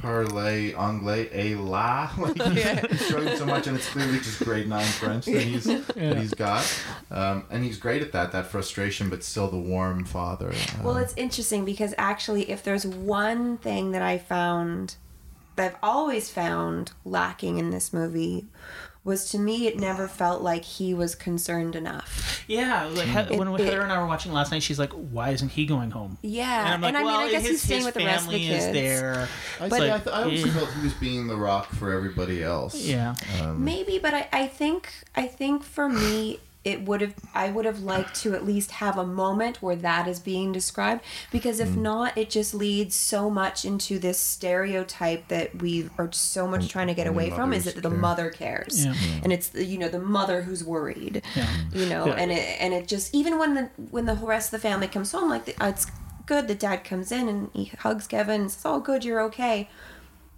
[0.02, 2.10] parlez anglais et la?
[2.18, 5.64] Like he's, he's showing so much, and it's clearly just grade nine French that he's
[5.66, 6.64] that he's got.
[7.10, 8.32] Um, and he's great at that.
[8.32, 10.54] That frustration, but still the warm father.
[10.84, 14.96] Well, Um, it's interesting because actually, if there's one thing that I found
[15.56, 18.46] that I've always found lacking in this movie
[19.04, 22.44] was to me it never felt like he was concerned enough.
[22.48, 25.30] Yeah, like he- when It- Heather and I were watching last night, she's like, "Why
[25.32, 27.50] isn't he going home?" Yeah, and I'm like, and I mean, "Well, I guess his,
[27.52, 28.66] he's staying with the rest of the kids.
[28.66, 29.28] is there."
[29.60, 30.54] I, It's see, like, I, th- I always yeah.
[30.54, 32.76] felt he was being the rock for everybody else.
[32.76, 33.16] Yeah.
[33.42, 37.66] Um, Maybe, but I, I think I think for me it would have I would
[37.66, 41.02] have liked to at least have a moment where that is being described
[41.32, 41.78] because if Mm.
[41.78, 46.86] not it just leads so much into this stereotype that we are so much trying
[46.88, 47.98] to get Only away from is mothers that the care.
[47.98, 48.94] mother cares Yeah.
[49.24, 51.24] and it's the, you know the mother who's worried
[51.74, 52.14] you know Yeah.
[52.14, 55.12] and it and it just even when the when the rest of the family comes
[55.12, 55.88] home like the, it's
[56.28, 59.68] good the dad comes in and he hugs Kevin and says oh good you're okay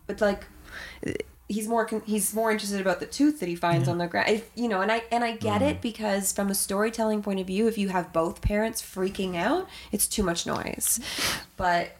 [0.07, 0.45] but like
[1.49, 4.29] he's more con- he's more interested about the tooth that he finds on the ground
[4.29, 7.45] if, you know and i and i get it because from a storytelling point of
[7.47, 10.99] view if you have both parents freaking out it's too much noise
[11.57, 11.95] but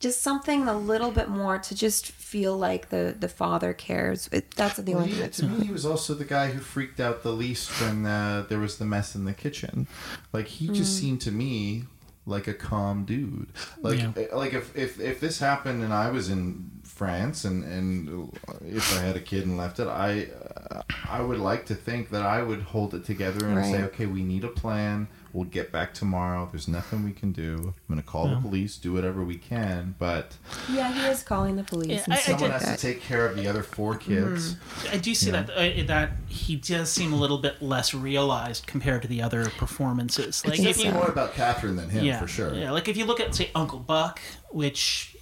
[0.00, 4.48] just something a little bit more to just feel like the the father cares it,
[4.52, 6.60] that's the Well, only he, thing that's to me, he was also the guy who
[6.60, 9.88] freaked out the least when uh, there was the mess in the kitchen.
[10.32, 11.00] Like he just Mm.
[11.00, 11.84] seemed to me
[12.26, 13.48] like a calm dude.
[13.80, 14.12] Like Yeah.
[14.16, 18.28] eh, like if, if if this happened and I was in France and and
[18.66, 20.26] if I had a kid and left it, I
[20.70, 24.06] uh, I would like to think that I would hold it together and say, okay,
[24.06, 25.06] we need a plan.
[25.32, 26.48] We'll get back tomorrow.
[26.50, 27.54] There's nothing we can do.
[27.62, 30.36] I'm gonna call the police, do whatever we can, but
[30.72, 32.86] yeah he is calling the police Yeah, and I- I someone like has that to
[32.92, 34.56] take care of the other four kids.
[34.90, 39.02] I do see that uh, that he does seem a little bit less realized compared
[39.02, 40.44] to the other performances.
[40.44, 42.52] Like think if It's you, more about Catherine than him, yeah, for sure.
[42.54, 44.18] Yeah, like if you look at say Uncle Buck,
[44.50, 45.14] which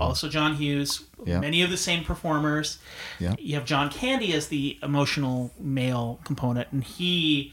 [0.00, 1.28] also John Hughes, Mm-hmm.
[1.30, 1.40] Yeah.
[1.40, 2.78] many of the same performers.
[3.18, 3.34] Yeah.
[3.40, 7.52] You have John Candy as the emotional male component, and he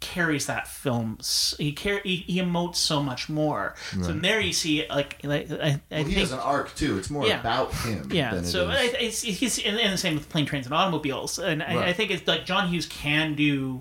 [0.00, 1.16] carries that film.
[1.58, 3.74] He car- he, he emotes so much more.
[4.02, 6.98] So there you see like like I, I Well, he think has an arc too.
[6.98, 7.40] It's more Yeah.
[7.40, 8.10] about him.
[8.12, 10.74] yeah, Than it so I, it's, he's and, and the same with plane, trains, and
[10.74, 11.38] automobiles.
[11.38, 13.80] And I, I think it's like John Hughes can do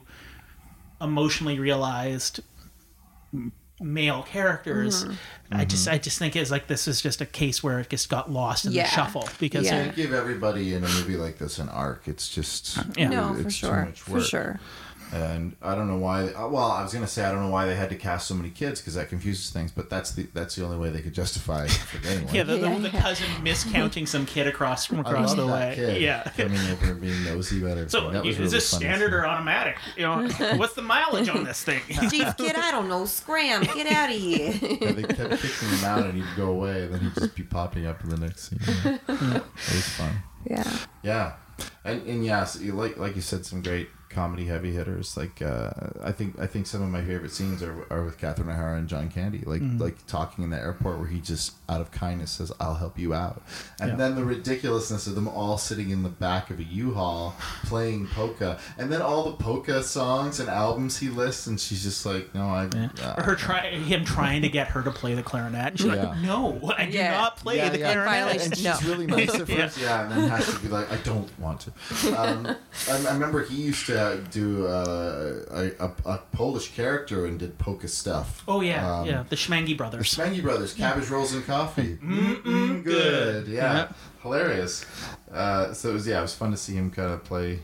[1.01, 2.39] emotionally realized
[3.33, 3.51] m-
[3.81, 5.03] male characters.
[5.03, 5.13] Mm-hmm.
[5.51, 8.09] I just I just think it's like this is just a case where it just
[8.09, 8.83] got lost in Yeah.
[8.83, 9.83] the shuffle because Yeah.
[9.83, 12.07] they're- give everybody in a movie like this an arc.
[12.07, 13.09] It's just Yeah.
[13.09, 14.59] no for it's too sure much for sure
[15.13, 16.23] And I don't know why.
[16.29, 18.33] uh, Well, I was gonna say I don't know why they had to cast so
[18.33, 19.71] many kids because that confuses things.
[19.71, 22.33] But that's the that's the only way they could justify it for getting one.
[22.35, 25.45] yeah, the, Yeah, the, the cousin miscounting some kid across from I across love the
[25.47, 25.75] that way.
[25.75, 26.23] kid Yeah.
[26.35, 27.89] coming over and being nosy about everything.
[27.89, 28.83] So that was is really this funny.
[28.85, 29.77] standard or automatic?
[29.95, 30.27] You know,
[30.57, 31.81] what's the mileage on this thing?
[32.09, 35.85] Chief kid I don't know scram get out of here Yeah, they kept kicking him
[35.85, 38.49] out, and he'd go away, and then he'd just be popping up in the next
[38.49, 38.59] scene.
[39.07, 40.11] it was fun.
[40.45, 41.33] yeah Yeah,
[41.83, 45.15] and and yes, you like like you said, some great comedy heavy hitters.
[45.17, 45.69] Like uh,
[46.03, 48.87] I think I think some of my favorite scenes are, are with Catherine O'Hara and
[48.87, 49.81] John Candy, like Mm-hmm.
[49.81, 53.13] like talking in the airport where he just out of kindness says, "I'll help you
[53.13, 53.41] out,"
[53.79, 53.95] and Yeah.
[53.97, 57.35] then the ridiculousness of them all sitting in the back of a U-Haul
[57.65, 62.05] playing polka, and then all the polka songs and albums he lists, and she's just
[62.05, 62.89] like, "No, I." Yeah.
[63.01, 65.67] uh, or her try him trying to get her to play the clarinet.
[65.71, 66.09] And she's Yeah.
[66.09, 67.11] like, "No, I do Yeah.
[67.11, 68.77] not play the clarinet." Finally, and she's no.
[68.89, 69.55] really nice at Yeah.
[69.67, 70.01] first, yeah.
[70.03, 71.71] and then has to be like, I don't want to.
[72.15, 72.47] Um,
[72.89, 77.57] I, I remember he used to do uh, a, a, a Polish character and did
[77.57, 78.43] polka stuff.
[78.47, 80.13] Oh yeah, Um, yeah, the Shmenge The brothers.
[80.15, 81.95] Shmenge Brothers, cabbage rolls and coffee.
[81.97, 83.87] Mm-mm, good, yeah, Yeah.
[84.23, 84.85] hilarious.
[85.31, 87.59] Uh, so it was yeah, it was fun to see him kind of play,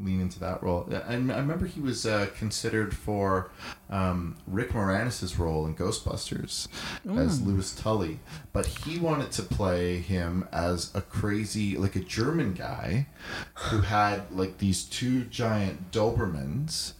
[0.00, 0.88] lean into that role.
[1.06, 3.50] And I remember he was uh, considered for
[3.90, 6.68] um, Rick Moranis' role in Ghostbusters
[7.16, 8.18] as Louis Tully,
[8.52, 13.06] but he wanted to play him as a crazy, like a German guy
[13.54, 16.94] who had like these two giant Dobermans.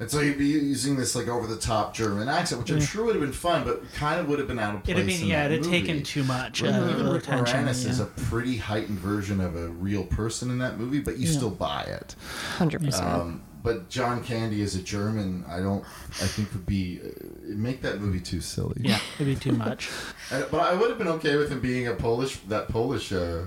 [0.00, 3.04] And so he'd be using this like over the top German accent, which I'm sure
[3.04, 4.96] would have been fun, but kind of would have been out of place.
[4.96, 6.62] It'd have been yeah, it'd have taken too much.
[6.62, 10.58] Right, uh, Even Rick Moranis is a pretty heightened version of a real person in
[10.58, 12.14] that movie, but you still buy it.
[12.56, 13.06] Hundred percent.
[13.06, 15.84] Um, but John Candy as a German, I don't.
[16.22, 17.08] I think would be uh,
[17.42, 18.76] make that movie too silly.
[18.80, 19.90] yeah, it'd be too much.
[20.30, 23.16] And- but I would have been okay with him being a Polish, that Polish uh,
[23.16, 23.44] uh,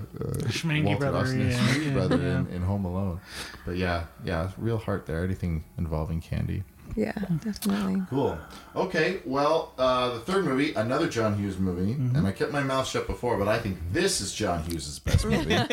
[0.49, 2.39] Shmenge Walter brother, Austin, yeah, Shmenge yeah, brother yeah.
[2.39, 3.21] In, in Home Alone.
[3.65, 5.23] But yeah, yeah, real heart there.
[5.23, 6.63] Anything involving Candy.
[6.95, 7.13] Yeah,
[7.43, 8.01] definitely.
[8.09, 8.37] Cool.
[8.75, 12.15] Okay, well, uh, the third movie, another John Hughes movie, Mm-hmm.
[12.15, 15.25] and I kept my mouth shut before, but I think this is John Hughes' best
[15.25, 15.53] movie.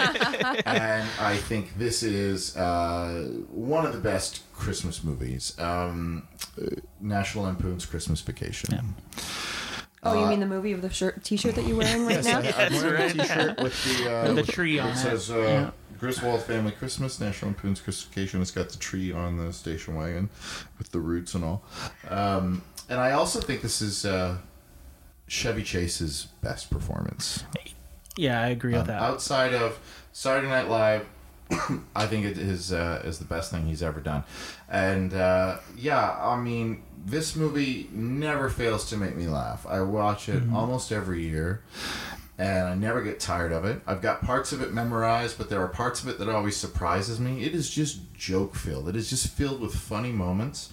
[0.66, 6.26] and I think this is uh, one of the best Christmas movies um,
[6.60, 6.66] uh,
[7.00, 8.94] National Lampoon's Christmas Vacation.
[10.04, 12.38] Oh, you mean the movie of the shirt, T-shirt that you're wearing right now?
[12.40, 14.96] I, am wearing a t-shirt with the, uh, the tree on It it.
[14.96, 15.70] says uh, Yeah.
[15.98, 18.40] Griswold Family Christmas, National Lampoon's Christmas Vacation.
[18.40, 20.30] It's got the tree on the station wagon
[20.78, 21.64] with the roots and all.
[22.08, 24.38] Um, and I also think this is uh,
[25.26, 27.44] Chevy Chase's best performance.
[28.16, 29.00] Yeah, I agree with that.
[29.00, 29.78] Outside of
[30.12, 31.06] Saturday Night Live,
[31.96, 34.24] I think it is uh, is the best thing he's ever done.
[34.68, 39.66] And uh, yeah, I mean, this movie never fails to make me laugh.
[39.66, 41.62] I watch it almost every year.
[42.38, 43.82] And I never get tired of it.
[43.84, 47.18] I've got parts of it memorized, but there are parts of it that always surprises
[47.18, 47.42] me.
[47.42, 48.88] It is just joke filled.
[48.88, 50.70] It is just filled with funny moments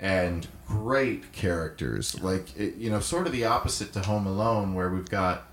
[0.00, 2.20] and great characters.
[2.22, 5.52] Like it, you know, sort of the opposite to Home Alone, where we've got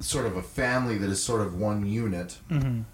[0.00, 2.38] sort of a family that is sort of one unit.
[2.50, 2.84] Uh,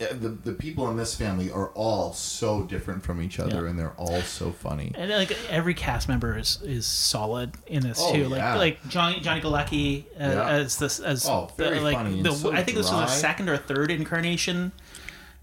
[0.00, 3.70] The, the people in this family are all so different from each other, Yeah.
[3.70, 4.92] and they're all so funny.
[4.96, 8.28] and like every cast member is is solid in this Oh, too.
[8.28, 8.54] Like yeah.
[8.56, 10.48] like Johnny Johnny Galecki uh, Yeah.
[10.48, 12.92] as this as Oh, very the, like funny and the so I think this was
[12.92, 13.00] dry.
[13.02, 14.72] the second or third incarnation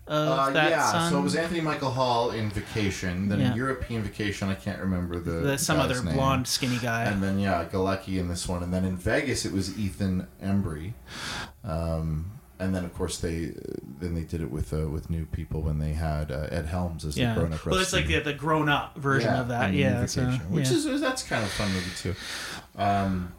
[0.07, 1.11] of Uh, that yeah, son.
[1.11, 3.51] so it was Anthony Michael Hall in Vacation, then Yeah.
[3.51, 6.15] in European Vacation, I can't remember the, the, some guy's other name.
[6.15, 7.03] blonde skinny guy.
[7.03, 10.93] And then yeah, Galecki in this one, and then in Vegas it was Ethan Embry,
[11.63, 13.53] um, and then of course they
[13.99, 17.05] then they did it with uh, with new people when they had uh, Ed Helms
[17.05, 17.65] as yeah, the grown up.
[17.65, 17.71] Yeah.
[17.71, 19.73] Well, it's like the, the grown up version of that.
[19.73, 20.77] Yeah, so, which yeah.
[20.77, 22.15] is that's kind of fun movie too.
[22.75, 23.33] Um,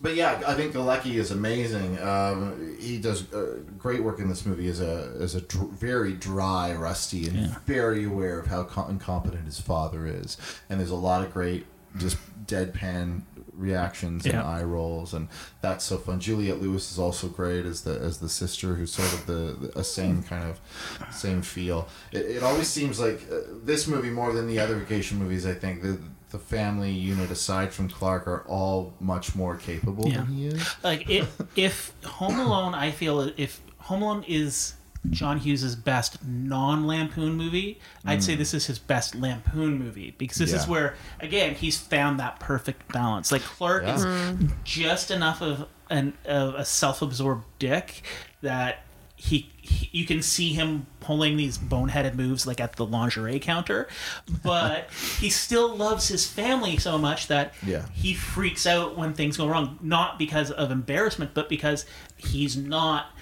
[0.00, 2.00] but yeah, I think Galecki is amazing.
[2.00, 6.12] Um, he does uh, great work in this movie as a as a dr- very
[6.12, 7.54] dry, rusty, and Yeah.
[7.66, 10.36] very aware of how co- incompetent his father is.
[10.68, 11.66] And there's a lot of great
[11.98, 12.16] just
[12.46, 13.22] deadpan
[13.54, 14.44] reactions and Yeah.
[14.44, 15.28] eye rolls, and
[15.60, 16.20] that's so fun.
[16.20, 19.78] Juliette Lewis is also great as the as the sister, who's sort of the, the
[19.78, 20.60] a same kind of
[21.14, 21.88] same feel.
[22.12, 25.46] It, it always seems like uh, this movie more than the other vacation movies.
[25.46, 25.98] I think the
[26.30, 30.18] the family unit aside from Clark are all much more capable Yeah.
[30.22, 30.74] than he is.
[30.82, 34.74] like if if Home Alone, I feel if Home Alone is
[35.10, 40.52] John Hughes's best non-Lampoon movie, I'd say this is his best Lampoon movie because this
[40.52, 40.68] is Mm.
[40.68, 43.32] Where again he's found that perfect balance.
[43.32, 44.34] Like Clark is Yeah.
[44.64, 48.02] just enough of an of a self-absorbed dick
[48.42, 48.84] that.
[49.14, 53.86] He, he, you can see him pulling these boneheaded moves like at the lingerie counter,
[54.42, 54.90] but
[55.20, 57.86] he still loves his family so much that Yeah.
[57.92, 61.86] he freaks out when things go wrong, not because of embarrassment, but because
[62.16, 63.12] he's not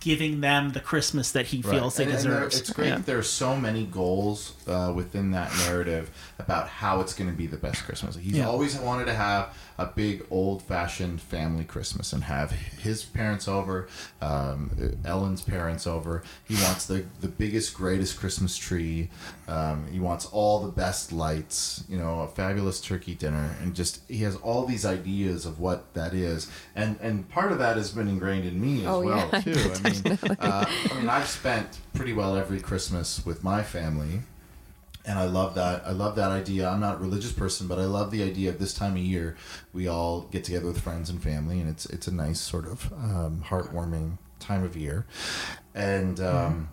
[0.00, 2.06] giving them the Christmas that he feels Right.
[2.08, 2.52] they And- and deserve.
[2.52, 6.10] it's great that there are so many goals uh, within that narrative
[6.40, 8.16] about how it's going to be the best Christmas.
[8.16, 8.48] He's Yeah.
[8.48, 13.88] always wanted to have a big old-fashioned family Christmas and have his parents over,
[14.20, 14.70] um,
[15.04, 16.22] Ellen's parents over.
[16.44, 19.10] He wants the the biggest, greatest Christmas tree.
[19.48, 21.84] Um, he wants all the best lights.
[21.88, 25.92] You know, a fabulous turkey dinner, and just he has all these ideas of what
[25.94, 26.50] that is.
[26.74, 29.72] And and part of that has been ingrained in me as Oh, well yeah, too.
[29.74, 34.20] I mean, uh, I mean, I've spent pretty well every Christmas with my family.
[35.06, 35.86] And I love that.
[35.86, 36.68] I love that idea.
[36.68, 39.36] I'm not a religious person, but I love the idea of this time of year
[39.72, 42.92] we all get together with friends and family, and it's it's a nice sort of
[42.92, 45.06] um, heartwarming time of year,
[45.74, 46.20] and.
[46.20, 46.68] Um,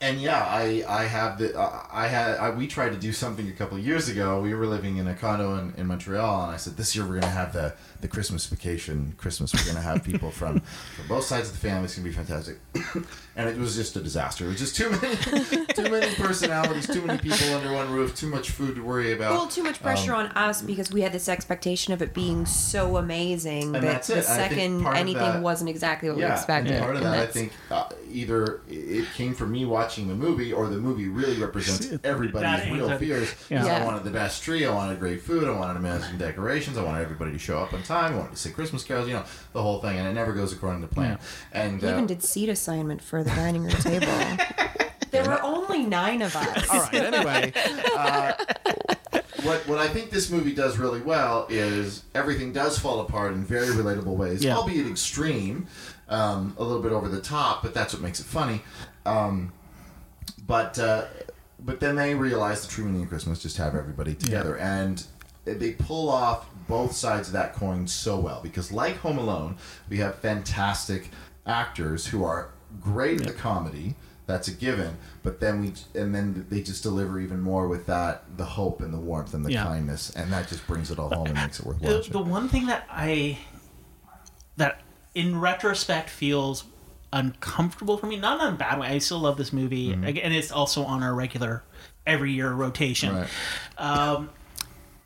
[0.00, 3.48] and yeah, I I have the uh, I had I, we tried to do something
[3.48, 4.40] a couple of years ago.
[4.40, 7.18] We were living in a condo in, in Montreal, and I said this year we're
[7.18, 9.14] gonna have the the Christmas vacation.
[9.16, 10.60] Christmas we're gonna have people from
[10.96, 11.84] from both sides of the family.
[11.84, 12.58] It's gonna be fantastic.
[13.36, 14.44] and it was just a disaster.
[14.44, 15.16] It was just too many
[15.74, 19.32] too many personalities, too many people under one roof, too much food to worry about.
[19.32, 22.44] Well, too much pressure Um, on us because we had this expectation of it being
[22.44, 24.14] so amazing And that that's it.
[24.16, 26.72] the second anything that- wasn't exactly what we yeah, expected.
[26.72, 30.14] and part of and that, I think, uh, either it came from me watching the
[30.14, 33.22] movie, or the movie really represents everybody's real fears.
[33.30, 33.62] a- fears.
[33.62, 36.82] 'Cause I wanted the best tree, I wanted great food, I wanted amazing decorations, I
[36.84, 39.24] wanted everybody to show up on time, I wanted to see Christmas carols, you know,
[39.52, 41.18] the whole thing, and it never goes according to plan.
[41.52, 44.06] And We uh, even did seat assignment for the dining room table.
[45.10, 46.70] there were only nine of us.
[46.70, 46.94] all right.
[46.94, 47.52] Anyway,
[47.96, 48.32] uh,
[49.42, 53.44] what what I think this movie does really well is everything does fall apart in
[53.44, 54.56] very relatable ways, Yeah.
[54.56, 55.66] albeit extreme,
[56.08, 58.62] um, a little bit over the top, but that's what makes it funny.
[59.04, 59.52] Um,
[60.46, 61.04] but uh,
[61.60, 65.04] but then they realize the true meaning of Christmas just have everybody together, and
[65.44, 69.56] they pull off both sides of that coin so well because, like Home Alone,
[69.88, 71.10] we have fantastic
[71.46, 73.94] actors who are great at the comedy.
[74.26, 78.22] That's a given, but then we and then they just deliver even more with that
[78.36, 79.64] the hope and the warmth and the Yeah.
[79.64, 82.12] kindness, and that just brings it all home and makes it worth the, watching.
[82.12, 83.36] the one thing that I
[84.56, 84.80] that
[85.14, 86.64] in retrospect feels
[87.12, 88.86] uncomfortable for me, not in a bad way.
[88.88, 90.04] I still love this movie, Mm-hmm.
[90.04, 91.62] And it's also on our regular
[92.06, 93.14] every year rotation.
[93.14, 93.28] Right.
[93.76, 94.30] Um,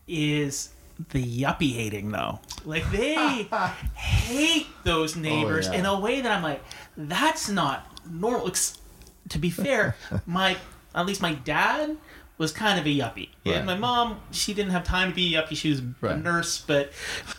[0.07, 0.71] is
[1.11, 2.41] the yuppie hating though?
[2.65, 3.15] Like they
[3.95, 5.79] hate those oh, neighbors Oh, yeah.
[5.81, 6.63] in a way that I'm like,
[6.97, 8.51] that's not normal.
[9.31, 9.97] To be fair,
[10.27, 10.57] my
[10.95, 11.97] at least my dad
[12.39, 13.31] was kind of a yuppie.
[13.47, 13.55] Right.
[13.57, 15.57] And my mom, she didn't have time to be a yuppie.
[15.57, 16.93] She was a nurse, but,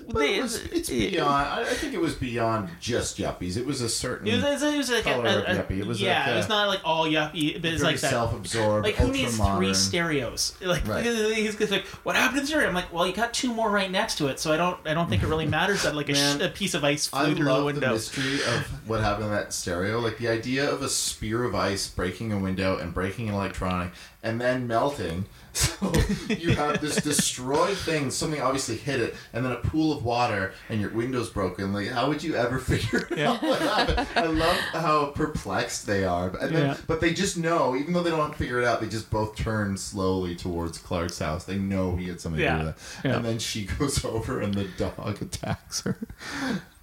[0.08, 1.30] But they, it was, it's beyond.
[1.30, 3.58] I, I think it was beyond just yuppies.
[3.58, 4.28] It was a certain.
[4.28, 5.80] It was, it was, like a, Color of a- a- yuppie.
[5.80, 8.10] It was yeah, like it was not like all yuppie, but it's like that.
[8.10, 9.76] self-absorbed, Like who needs three ultra-modern.
[9.76, 10.56] stereos?
[10.62, 11.06] Like Right.
[11.36, 12.68] he's just like, what happened to the stereo?
[12.68, 14.94] I'm like, well, you got two more right next to it, so I don't, I
[14.96, 17.26] don't think it really matters that like a, sh- Man, a piece of ice I
[17.26, 17.92] flew through the love the window.
[17.94, 20.00] mystery of what happened to that stereo.
[20.00, 23.92] Like the idea of a spear of ice breaking a window and breaking an electronic
[24.24, 24.87] and then melting.
[25.58, 25.92] So
[26.30, 28.12] you have this destroyed thing.
[28.12, 31.74] Something obviously hit it, and then a pool of water, and your window's broken.
[31.74, 34.08] Like, how would you ever figure out what happened?
[34.16, 36.78] I love how perplexed they are, but, then, Yeah.
[36.86, 39.78] but they just know, even though they don't figure it out, they just both turn
[39.78, 41.46] slowly towards Clark's house.
[41.46, 43.08] They know he had something to do with that.
[43.10, 43.16] Yeah.
[43.16, 45.98] And then she goes over, and the dog attacks her.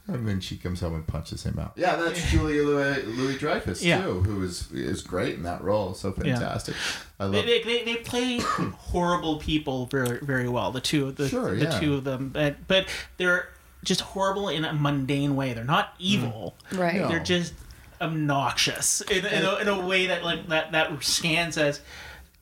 [0.06, 1.72] And then she comes home and punches him out.
[1.76, 4.02] Yeah, that's Julia Louis, Louis Dreyfus Yeah.
[4.02, 5.94] too, who is is great in that role.
[5.94, 6.74] So fantastic.
[7.18, 7.32] I love.
[7.32, 10.72] they, they, they play horrible people very very well.
[10.72, 12.86] The two the, Sure, the two of them, but, but
[13.16, 13.48] they're
[13.82, 15.54] just horrible in a mundane way.
[15.54, 16.00] They're not mm.
[16.00, 16.54] evil.
[16.72, 16.96] Right.
[16.96, 17.08] No.
[17.08, 17.54] They're just
[18.00, 21.80] obnoxious in, in, a, in a way that like that that scans as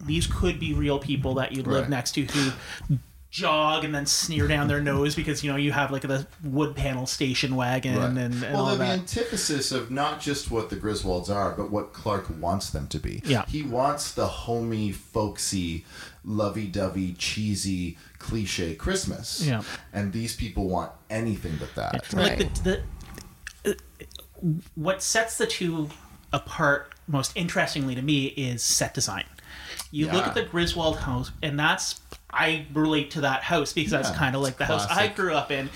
[0.01, 1.91] these could be real people that you live Right.
[1.91, 2.99] next to who
[3.33, 6.77] jog and then sneer down their nose because you know you have like the wood
[6.77, 8.05] panel station wagon Right.
[8.09, 11.71] and, and well, all they're the antithesis of not just what the Griswolds are, but
[11.71, 13.23] what Clark wants them to be.
[13.25, 13.47] Yeah.
[13.47, 15.87] He wants the homey, folksy,
[16.27, 19.47] lovey-dovey, cheesy, cliche Christmas.
[19.47, 19.63] Yeah.
[19.95, 22.13] And these people want anything but that.
[22.13, 22.55] like Right.
[22.63, 22.83] the,
[23.65, 25.89] the uh, what sets the two
[26.35, 29.25] apart most interestingly to me is set design
[29.91, 32.01] you look at the griswold house and that's
[32.33, 35.35] i relate to that house because that's kind of like it's the house i grew
[35.35, 35.69] up in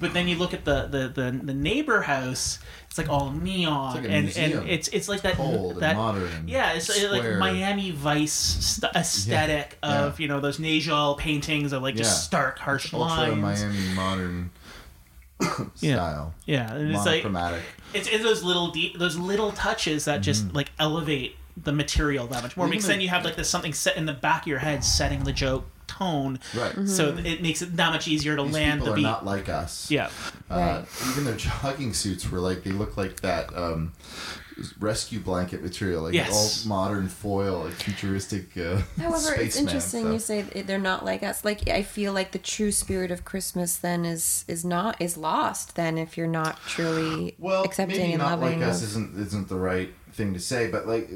[0.00, 2.58] but then you look at the the the, the neighbor house
[2.88, 4.60] it's like all neon like and museum.
[4.60, 8.92] and it's it's like that Cold that modern yeah it's uh, like miami vice st-
[8.94, 10.22] aesthetic Yeah, of yeah.
[10.22, 12.02] you know those Nagel paintings of like Yeah.
[12.02, 14.50] just stark harsh Ultra lines Miami modern
[15.74, 16.34] style.
[16.46, 17.24] yeah and it's like
[17.92, 22.42] it's, it's those little de- those little touches that just like elevate the material that
[22.42, 22.74] much more Mm-hmm.
[22.74, 24.58] Even because the- then you have like this something set in the back of your
[24.60, 25.66] head setting the joke
[25.98, 26.88] tone Right.
[26.88, 29.24] so it makes it that much easier to These land people the are beat not
[29.24, 29.90] like us.
[29.90, 30.08] yeah
[30.50, 30.84] Uh, Right.
[31.10, 33.92] Even their jogging suits were like they look like that um,
[34.78, 36.64] rescue blanket material, like Yes.
[36.64, 38.56] all modern foil, like futuristic.
[38.56, 40.12] Uh, However, it's interesting stuff.
[40.12, 40.18] you
[40.52, 41.44] say they're not like us.
[41.44, 45.74] Like I feel like the true spirit of Christmas then is is not is lost.
[45.74, 49.18] Then if you're not truly Well, accepting maybe and not loving like us of- isn't
[49.26, 51.08] isn't the right thing to say, but like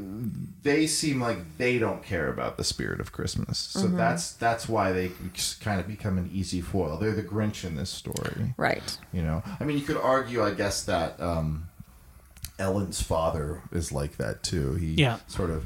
[0.62, 3.58] they seem like they don't care about the spirit of Christmas.
[3.58, 3.96] So Mm-hmm.
[3.96, 5.10] that's that's why they
[5.60, 6.96] kind of become an easy foil.
[6.98, 8.54] They're the Grinch in this story.
[8.56, 8.98] right.
[9.12, 11.68] You know, I mean, you could argue, I guess, that um,
[12.58, 14.74] Ellen's father is like that too.
[14.74, 15.18] He Yeah.
[15.28, 15.64] sort of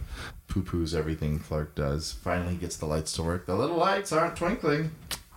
[0.48, 2.12] poo poos everything Clark does.
[2.12, 3.46] Finally gets the lights to work.
[3.46, 4.90] The little lights aren't twinkling.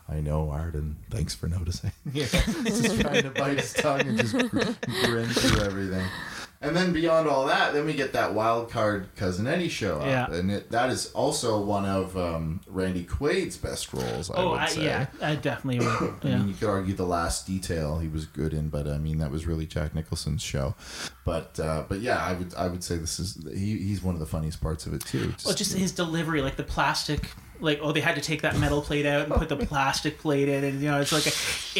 [0.08, 0.98] I know, Arden.
[1.10, 1.92] Thanks for noticing.
[2.14, 2.26] Yeah.
[2.66, 4.60] just trying to bite his tongue and just gr-
[5.06, 6.06] grin through everything.
[6.66, 10.06] And then beyond all that, then we get that wild card cousin Eddie show up,
[10.06, 10.32] Yeah.
[10.32, 14.30] and it, that is also one of um, Randy Quaid's best roles.
[14.32, 14.86] I Oh, would I, say.
[14.86, 16.14] yeah, I definitely would.
[16.24, 19.20] I mean, you could argue the last detail he was good in, but I mean
[19.20, 20.76] that was really Jack Nicholson's show.
[21.24, 24.20] But uh, but yeah, I would I would say this is he, he's one of
[24.20, 25.34] the funniest parts of it too.
[25.46, 28.82] Well, just his delivery, like the plastic, like oh, they had to take that metal
[28.82, 31.30] plate out and put the plastic plate in, and you know, it's like a,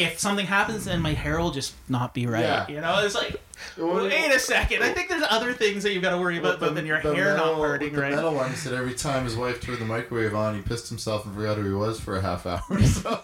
[0.00, 2.42] if something happens, then my hair will just not be right.
[2.42, 2.68] Yeah.
[2.68, 3.40] You know, it's like
[3.78, 4.82] wait a second.
[4.82, 7.14] I think there's other things that you've got to worry about, but then your the
[7.14, 8.14] hair metal, not parting the right.
[8.14, 11.34] metal one said every time his wife turned the microwave on, he pissed himself and
[11.34, 12.62] forgot who he was for a half hour.
[12.86, 13.10] So,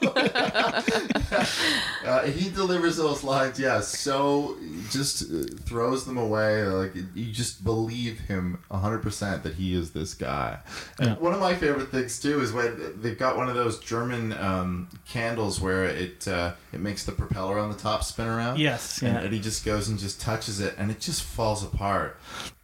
[2.05, 4.57] uh, he delivers those lines, yeah, so
[4.91, 6.65] just uh, throws them away.
[6.65, 10.59] Like you just believe him hundred percent that he is this guy.
[10.99, 11.15] And Yeah.
[11.17, 14.89] one of my favorite things too is when they've got one of those German um,
[15.07, 18.59] candles where it uh, it makes the propeller on the top spin around.
[18.59, 19.23] Yes, and yeah.
[19.23, 22.19] Eddie just goes and just touches it, and it just falls apart.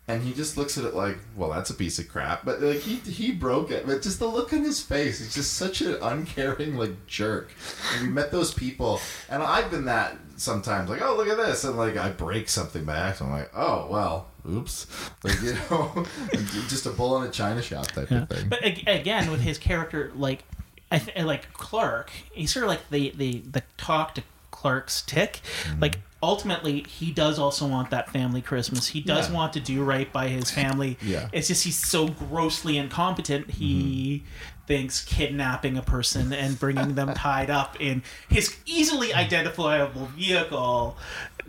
[0.06, 2.42] And he just looks at it like, well, that's a piece of crap.
[2.42, 3.86] But like he he broke it.
[3.86, 7.50] But just the look on his face, he's just such an uncaring like jerk.
[7.92, 10.88] And we met those people, and I've been that sometimes.
[10.88, 13.34] Like, oh, look at this, and like I break something by accident.
[13.34, 14.86] I'm like, oh well, oops.
[15.22, 16.06] Like you know,
[16.68, 18.48] just a bull in a china shop type of thing.
[18.48, 20.44] But again, with his character, like
[20.91, 25.41] I th- like Clark, he's sort of like the the the talk to Clark's tick.
[25.64, 25.80] Mm-hmm.
[25.80, 28.89] Like ultimately, he does also want that family Christmas.
[28.89, 29.34] He does Yeah.
[29.36, 30.97] want to do right by his family.
[31.03, 31.18] Yeah.
[31.24, 31.36] Mm-hmm.
[31.36, 33.51] It's just he's so grossly incompetent.
[33.51, 34.24] He
[34.68, 40.94] thinks kidnapping a person and bringing them tied up in his easily identifiable vehicle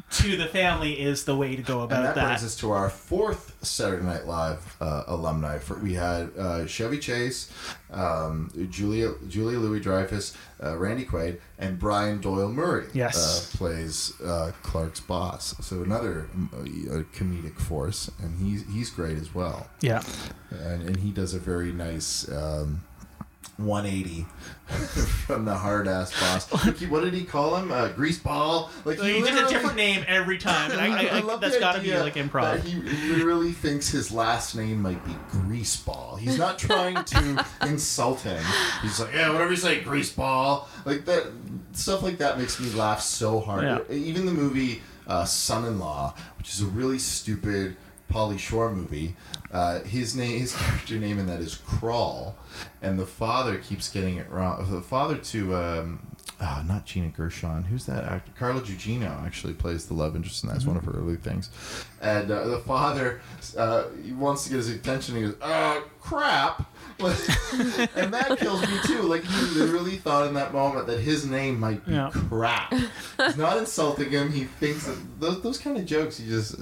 [0.09, 2.71] to the family is the way to go And about that, That brings us to
[2.71, 5.59] our fourth Saturday Night Live uh, alumni.
[5.59, 7.51] For, we had uh, Chevy Chase,
[7.91, 12.87] um, Julia Julia Louis Dreyfus, uh, Randy Quaid, and Brian Doyle Murray.
[12.93, 13.53] Yes.
[13.53, 15.53] uh, plays uh, Clark's boss.
[15.59, 19.67] So another uh, comedic force, and he's he's great as well.
[19.81, 20.01] Yeah.
[20.49, 22.31] And, and he does a very nice.
[22.31, 22.83] Um,
[23.59, 24.25] 180
[25.25, 26.49] from the hard ass boss.
[26.89, 27.71] What did he call him?
[27.71, 28.71] Uh, grease ball.
[28.85, 30.71] Like He did a different name every time.
[30.79, 32.61] And I, I, I, love that's got to be like improv.
[32.63, 32.75] He
[33.11, 36.19] literally thinks his last name might be Greaseball.
[36.19, 38.43] He's not trying to insult him.
[38.81, 40.65] He's like, yeah, whatever you say, Greaseball.
[40.85, 41.27] Like that
[41.73, 43.63] stuff like that makes me laugh so hard.
[43.63, 43.95] Yeah.
[43.95, 47.75] Even the movie uh, Son-in-Law, which is a really stupid
[48.09, 49.15] Pauly Shore movie.
[49.51, 52.35] Uh, his name, his character name in that is Crawl,
[52.81, 54.69] and the father keeps getting it wrong.
[54.69, 55.99] The father to um,
[56.41, 57.65] ah, not Gina Gershon.
[57.65, 58.31] Who's that actor?
[58.37, 61.49] Carla Gugino actually plays the love interest, and that's one of her early things.
[62.01, 63.21] And uh, the father
[63.57, 65.15] uh, wants to get his attention.
[65.15, 66.71] He goes, "Uh, crap."
[67.01, 69.01] And that kills me too.
[69.03, 72.11] Like he literally thought in that moment that his name might be Yeah.
[72.29, 72.73] crap.
[72.73, 74.31] He's not insulting him.
[74.31, 76.19] He thinks that those, those kind of jokes.
[76.19, 76.55] You just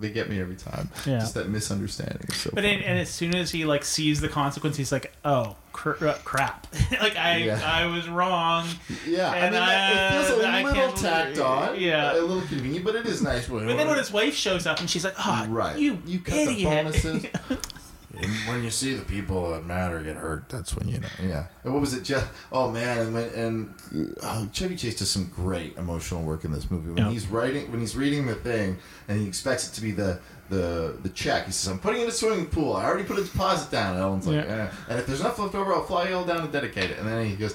[0.00, 0.90] they get me every time.
[1.06, 1.18] Yeah.
[1.20, 2.28] Just that misunderstanding.
[2.32, 6.06] so But and as soon as he like sees the consequence, he's like, "Oh, cr-
[6.06, 6.66] uh, crap!
[7.00, 7.60] like I, Yeah.
[7.64, 8.66] I was wrong."
[9.06, 11.80] yeah, I and, mean that, it feels a little tacked on.
[11.80, 12.12] yeah.
[12.12, 13.48] a little convenient, but it is nice.
[13.48, 16.36] But then when his wife shows up and she's like, "Oh, right, you, you cut
[16.36, 17.26] idiot!" the bonuses.
[18.20, 21.08] And when you see the people that matter get hurt, that's when you know.
[21.22, 21.46] Yeah.
[21.62, 22.28] And what was it, Jeff?
[22.50, 23.74] Oh man, and when, and
[24.22, 26.88] oh, Chevy Chase does some great emotional work in this movie.
[26.88, 27.10] When Yeah.
[27.10, 30.18] he's writing, when he's reading the thing, and he expects it to be the
[30.50, 31.46] the the check.
[31.46, 32.74] He says, "I'm putting in a swimming pool.
[32.74, 34.70] I already put a deposit down." And Ellen's like, Yeah.
[34.70, 34.70] eh.
[34.88, 37.06] "And if there's enough left over, I'll fly you all down and dedicate it." And
[37.06, 37.54] then he goes.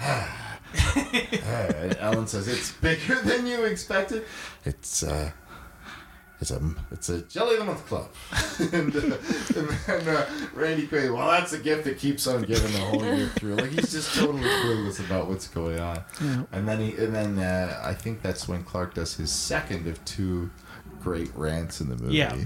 [0.96, 4.24] and Ellen says, "It's bigger than you expected.
[4.64, 5.30] It's uh,
[6.42, 8.08] it's a it's a jelly of the month club."
[8.72, 9.16] and, uh,
[9.56, 13.04] and then uh, Randy Quaid, well, that's a gift that keeps on giving the whole
[13.04, 13.54] year through.
[13.54, 16.04] Like he's just totally clueless about what's going on.
[16.52, 20.04] And then he and then uh, I think that's when Clark does his second of
[20.04, 20.50] two
[21.02, 22.16] great rants in the movie.
[22.16, 22.36] Yeah.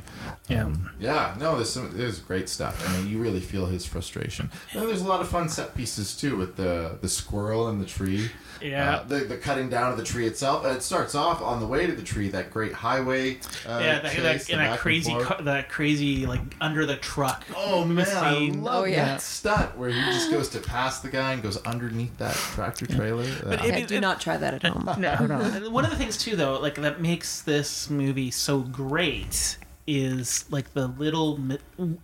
[0.49, 0.65] Yeah.
[0.65, 2.89] Um, yeah, no, there's some, there's great stuff.
[2.89, 4.51] I mean, you really feel his frustration.
[4.73, 7.87] And there's a lot of fun set pieces too with the the squirrel and the
[7.87, 8.31] tree.
[8.63, 8.97] Yeah.
[8.97, 11.67] Uh, the, the cutting down of the tree itself, and it starts off on the
[11.67, 12.29] way to the tree.
[12.31, 13.35] That great highway.
[13.69, 15.27] Uh, yeah, that, chase, that, the and that crazy, forth.
[15.29, 17.45] cu- that crazy like under the truck.
[17.55, 19.05] Oh man, I love Oh, yeah.
[19.05, 22.87] that stunt where he just goes to pass the guy and goes underneath that tractor
[22.87, 23.27] trailer.
[23.45, 24.89] But Uh, it- Okay, do not try that at home.
[25.01, 25.71] no, no.
[25.71, 30.73] One of the things too, though, like that makes this movie so great is like
[30.75, 31.39] the little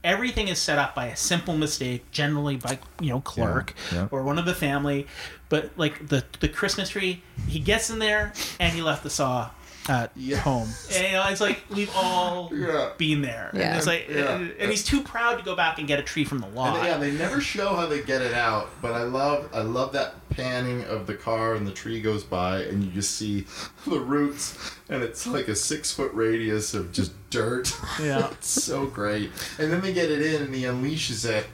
[0.05, 4.09] everything is set up by a simple mistake, generally by you know Clark Yeah, yeah.
[4.11, 5.07] or one of the family.
[5.49, 9.51] But like the the Christmas tree, he gets in there and he left the saw
[9.89, 10.39] at Yeah.
[10.39, 10.69] home.
[10.95, 12.91] And, you know, it's like we've all Yeah.
[12.99, 13.51] been there.
[13.55, 13.69] Yeah.
[13.69, 14.37] And it's like, Yeah.
[14.59, 16.77] and he's too proud to go back and get a tree from the lot.
[16.77, 19.93] And yeah, they never show how they get it out, but I love I love
[19.93, 23.47] that panning of the car and the tree goes by and you just see
[23.87, 24.57] the roots
[24.89, 27.75] and it's like a six foot radius of just dirt.
[28.01, 28.29] Yeah.
[28.33, 29.31] it's so great.
[29.59, 31.47] And then they get it in and he unleashes it.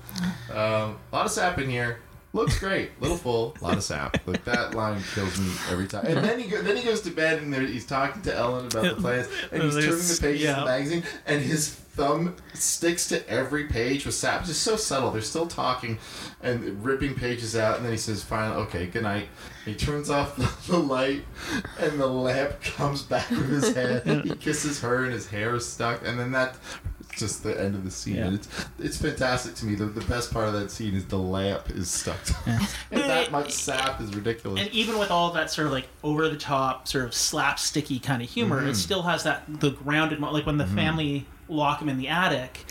[0.50, 1.98] Um, a lot of sap in here.
[2.34, 4.26] Looks great, little full, a lot of sap.
[4.26, 6.06] Like that line kills me every time.
[6.06, 8.66] And then he go, then he goes to bed and there, he's talking to Ellen
[8.66, 13.08] about the plans, and he's turning the pages of the magazine, and his thumb sticks
[13.08, 14.40] to every page with sap.
[14.40, 15.10] It's just so subtle.
[15.10, 15.98] They're still talking
[16.42, 19.28] and ripping pages out, and then he says, "Finally, okay, good night."
[19.64, 21.24] He turns off the, the light,
[21.80, 24.06] and the lamp comes back with his head.
[24.24, 26.56] He kisses her, and his hair is stuck, and then that.
[27.22, 28.16] It's Just the end of the scene.
[28.16, 28.26] Yeah.
[28.26, 28.48] And it's
[28.78, 29.74] it's fantastic to me.
[29.74, 32.18] The, the best part of that scene is the lamp is stuck.
[32.46, 32.66] and
[33.02, 34.60] that much sap is ridiculous.
[34.60, 38.22] and even with all that sort of like over the top sort of slapsticky kind
[38.22, 38.70] of humor Mm-hmm.
[38.70, 42.64] it still has that the grounded like when the family lock him in the attic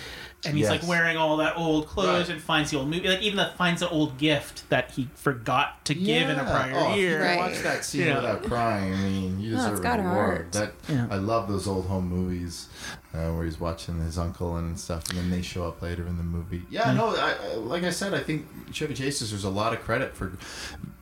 [0.46, 2.30] and he's like wearing all that old clothes Right.
[2.30, 5.84] and finds the old movie like even that finds the old gift that he forgot
[5.86, 7.38] to give in a prior oh, If you year can Right.
[7.52, 8.16] watch that scene Yeah.
[8.18, 10.16] without crying, I mean, you deserve got a reward.
[10.28, 10.52] heart.
[10.54, 11.08] That Yeah.
[11.10, 12.68] I love those old home movies
[13.14, 16.18] uh, where he's watching his uncle and stuff, and then they show up later in
[16.18, 16.64] the movie.
[16.70, 19.80] Yeah, no, I, I, like I said, I think Chevy Chase deserves a lot of
[19.82, 20.34] credit for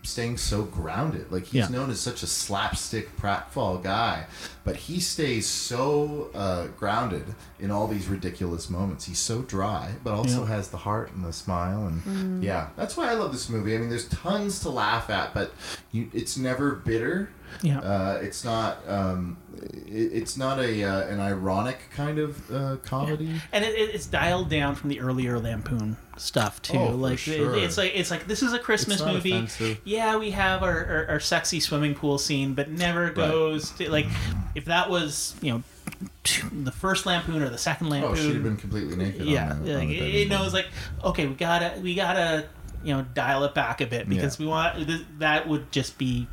[0.03, 1.31] staying so grounded.
[1.31, 1.67] Like he's Yeah.
[1.69, 4.27] known as such a slapstick pratfall guy,
[4.63, 9.05] but he stays so uh, grounded in all these ridiculous moments.
[9.05, 10.49] He's so dry, but also Yeah.
[10.49, 13.75] has the heart and the smile, and yeah, that's why I love this movie.
[13.75, 15.53] I mean, there's tons to laugh at, but
[15.91, 17.29] you, it's never bitter.
[17.61, 17.79] Yeah.
[17.79, 18.77] Uh, it's not.
[18.87, 19.37] Um,
[19.87, 23.31] it, it's not a uh, an ironic kind of uh, comedy.
[23.51, 27.55] and it, it, it's dialed down from the earlier lampoon stuff too Oh, like sure.
[27.55, 29.81] it- it's like it's like this is a christmas movie offensive.
[29.83, 34.05] yeah we have our, our, our sexy swimming pool scene but never goes to like
[34.55, 35.63] if that was you know
[36.63, 39.25] the first lampoon or the second lampoon Oh, she'd have been completely naked.
[39.25, 40.67] yeah on the, on like, the it, it knows like
[41.03, 42.45] okay we gotta we gotta
[42.83, 44.45] you know dial it back a bit because Yeah.
[44.45, 46.27] we want th- that would just be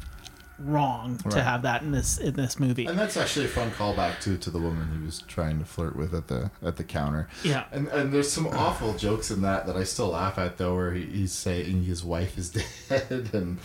[0.65, 4.21] wrong to have that in this in this movie And that's actually a fun callback
[4.21, 7.29] too to the woman he was trying to flirt with at the at the counter.
[7.43, 7.65] Yeah.
[7.73, 10.93] And and there's some awful jokes in that that I still laugh at though, where
[10.93, 12.51] he, he's saying his wife is
[12.89, 13.59] dead, and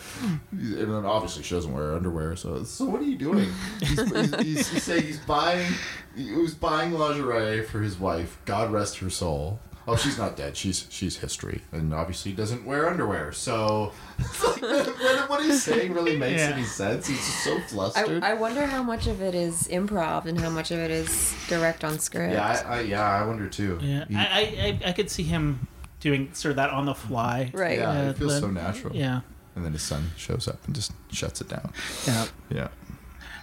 [0.52, 2.36] and then obviously she doesn't wear underwear.
[2.36, 3.50] So so what are you doing?
[3.80, 5.74] He's, he's, he's, he's saying he's buying
[6.16, 8.40] he was buying lingerie for his wife.
[8.46, 9.60] God rest her soul.
[9.90, 10.58] Oh, she's not dead.
[10.58, 13.32] She's she's history, and obviously doesn't wear underwear.
[13.32, 13.94] So,
[14.42, 16.50] what, what he's saying really makes Yeah.
[16.54, 17.08] any sense.
[17.08, 18.24] He's just so I, flustered.
[18.24, 21.84] I wonder how much of it is improv and how much of it is direct
[21.86, 22.34] on script.
[22.34, 23.80] Yeah, I, I yeah, I wonder too.
[23.82, 24.40] yeah He- I, I
[24.86, 25.68] I I could see him
[26.02, 27.80] doing sort of that on the fly Right.
[27.80, 28.96] yeah, Uh, it feels the- so natural.
[28.96, 29.22] yeah
[29.56, 31.72] And then his son shows up and just shuts it down.
[32.06, 32.68] yeah Yeah.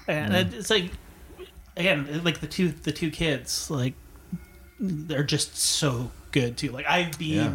[0.08, 0.90] and it- it's like
[1.76, 3.94] again like the two the two kids like
[4.78, 6.70] they're just so good too.
[6.72, 7.54] Like i've been Yeah.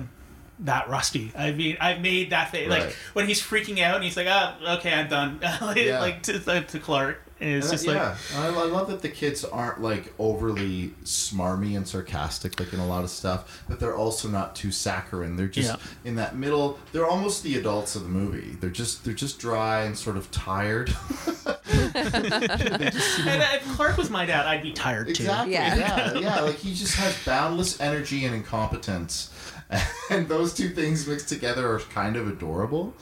[0.62, 1.32] that rusty.
[1.38, 2.70] I mean i've made that thing.
[2.70, 5.40] Like when he's freaking out and he's like oh okay i'm done.
[5.62, 6.00] Like, Yeah.
[6.00, 9.02] like to, to clark and it's And just that- like yeah, I, I love that
[9.02, 13.80] the kids aren't like overly smarmy and sarcastic like in a lot of stuff, but
[13.80, 15.36] they're also not too saccharine.
[15.36, 15.78] They're just Yeah.
[16.10, 16.80] in that middle.
[16.92, 18.58] They're almost the adults of the movie.
[18.60, 20.94] They're just they're just dry and sort of tired.
[21.70, 25.54] and if clark was my dad i'd be tired too Exactly.
[25.54, 25.76] Yeah.
[25.76, 26.14] Yeah.
[26.20, 29.30] yeah, Like he just has boundless energy and incompetence,
[30.10, 32.94] and those two things mixed together are kind of adorable.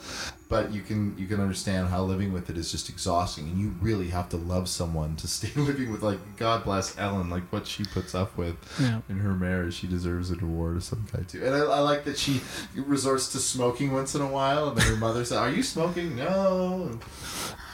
[0.48, 3.74] But you can you can understand how living with it is just exhausting, and you
[3.82, 6.02] really have to love someone to stay living with.
[6.02, 9.00] Like God bless Ellen, like what she puts up with Yeah.
[9.10, 11.44] in her marriage, she deserves an award of some kind too.
[11.44, 12.40] And I, I like that she
[12.74, 16.16] resorts to smoking once in a while, and then her mother says, "Are you smoking?"
[16.16, 16.98] No.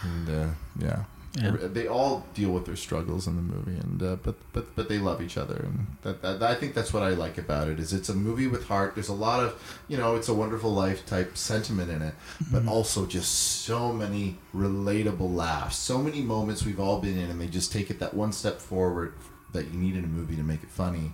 [0.03, 0.47] And uh,
[0.79, 1.05] yeah.
[1.37, 1.57] Yeah.
[1.61, 4.99] They all deal with their struggles in the movie, and uh, but but but they
[4.99, 7.81] love each other, and that, that I think that's what I like about it.
[7.81, 8.95] Is it's a movie with heart.
[8.95, 12.15] There's a lot of you know, it's a Wonderful Life type sentiment in it,
[12.53, 13.33] but also just
[13.65, 17.91] so many relatable laughs, so many moments we've all been in, and they just take
[17.91, 19.15] it that one step forward
[19.53, 21.13] that you need in a movie to make it funny,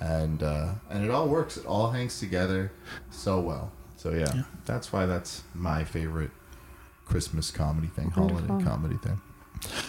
[0.00, 1.58] and uh, and it all works.
[1.58, 2.72] It all hangs together
[3.10, 3.72] so well.
[3.96, 4.42] So yeah, Yeah.
[4.64, 6.30] that's why that's my favorite
[7.04, 9.20] Christmas comedy thing, holiday comedy thing.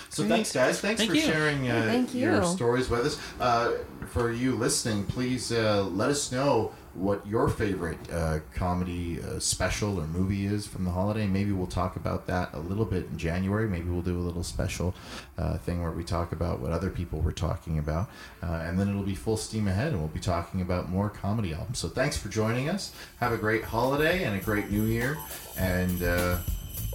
[0.09, 0.29] So Great.
[0.29, 0.81] thanks, guys.
[0.81, 1.23] Thanks Thank for you.
[1.23, 3.19] sharing uh, Thank your stories with us.
[3.39, 9.39] Uh, for you listening, please uh, let us know what your favorite uh, comedy uh,
[9.39, 11.25] special or movie is from the holiday.
[11.25, 13.69] Maybe we'll talk about that a little bit in January.
[13.69, 14.93] Maybe we'll do a little special
[15.37, 18.09] uh, thing where we talk about what other people were talking about.
[18.43, 21.53] Uh, and then it'll be full steam ahead, and we'll be talking about more comedy
[21.53, 21.79] albums.
[21.79, 22.91] So thanks for joining us.
[23.21, 25.17] Have a great holiday and a great new year.
[25.57, 26.39] And uh,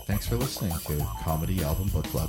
[0.06, 2.28] thanks for listening to Comedy Album Book Club.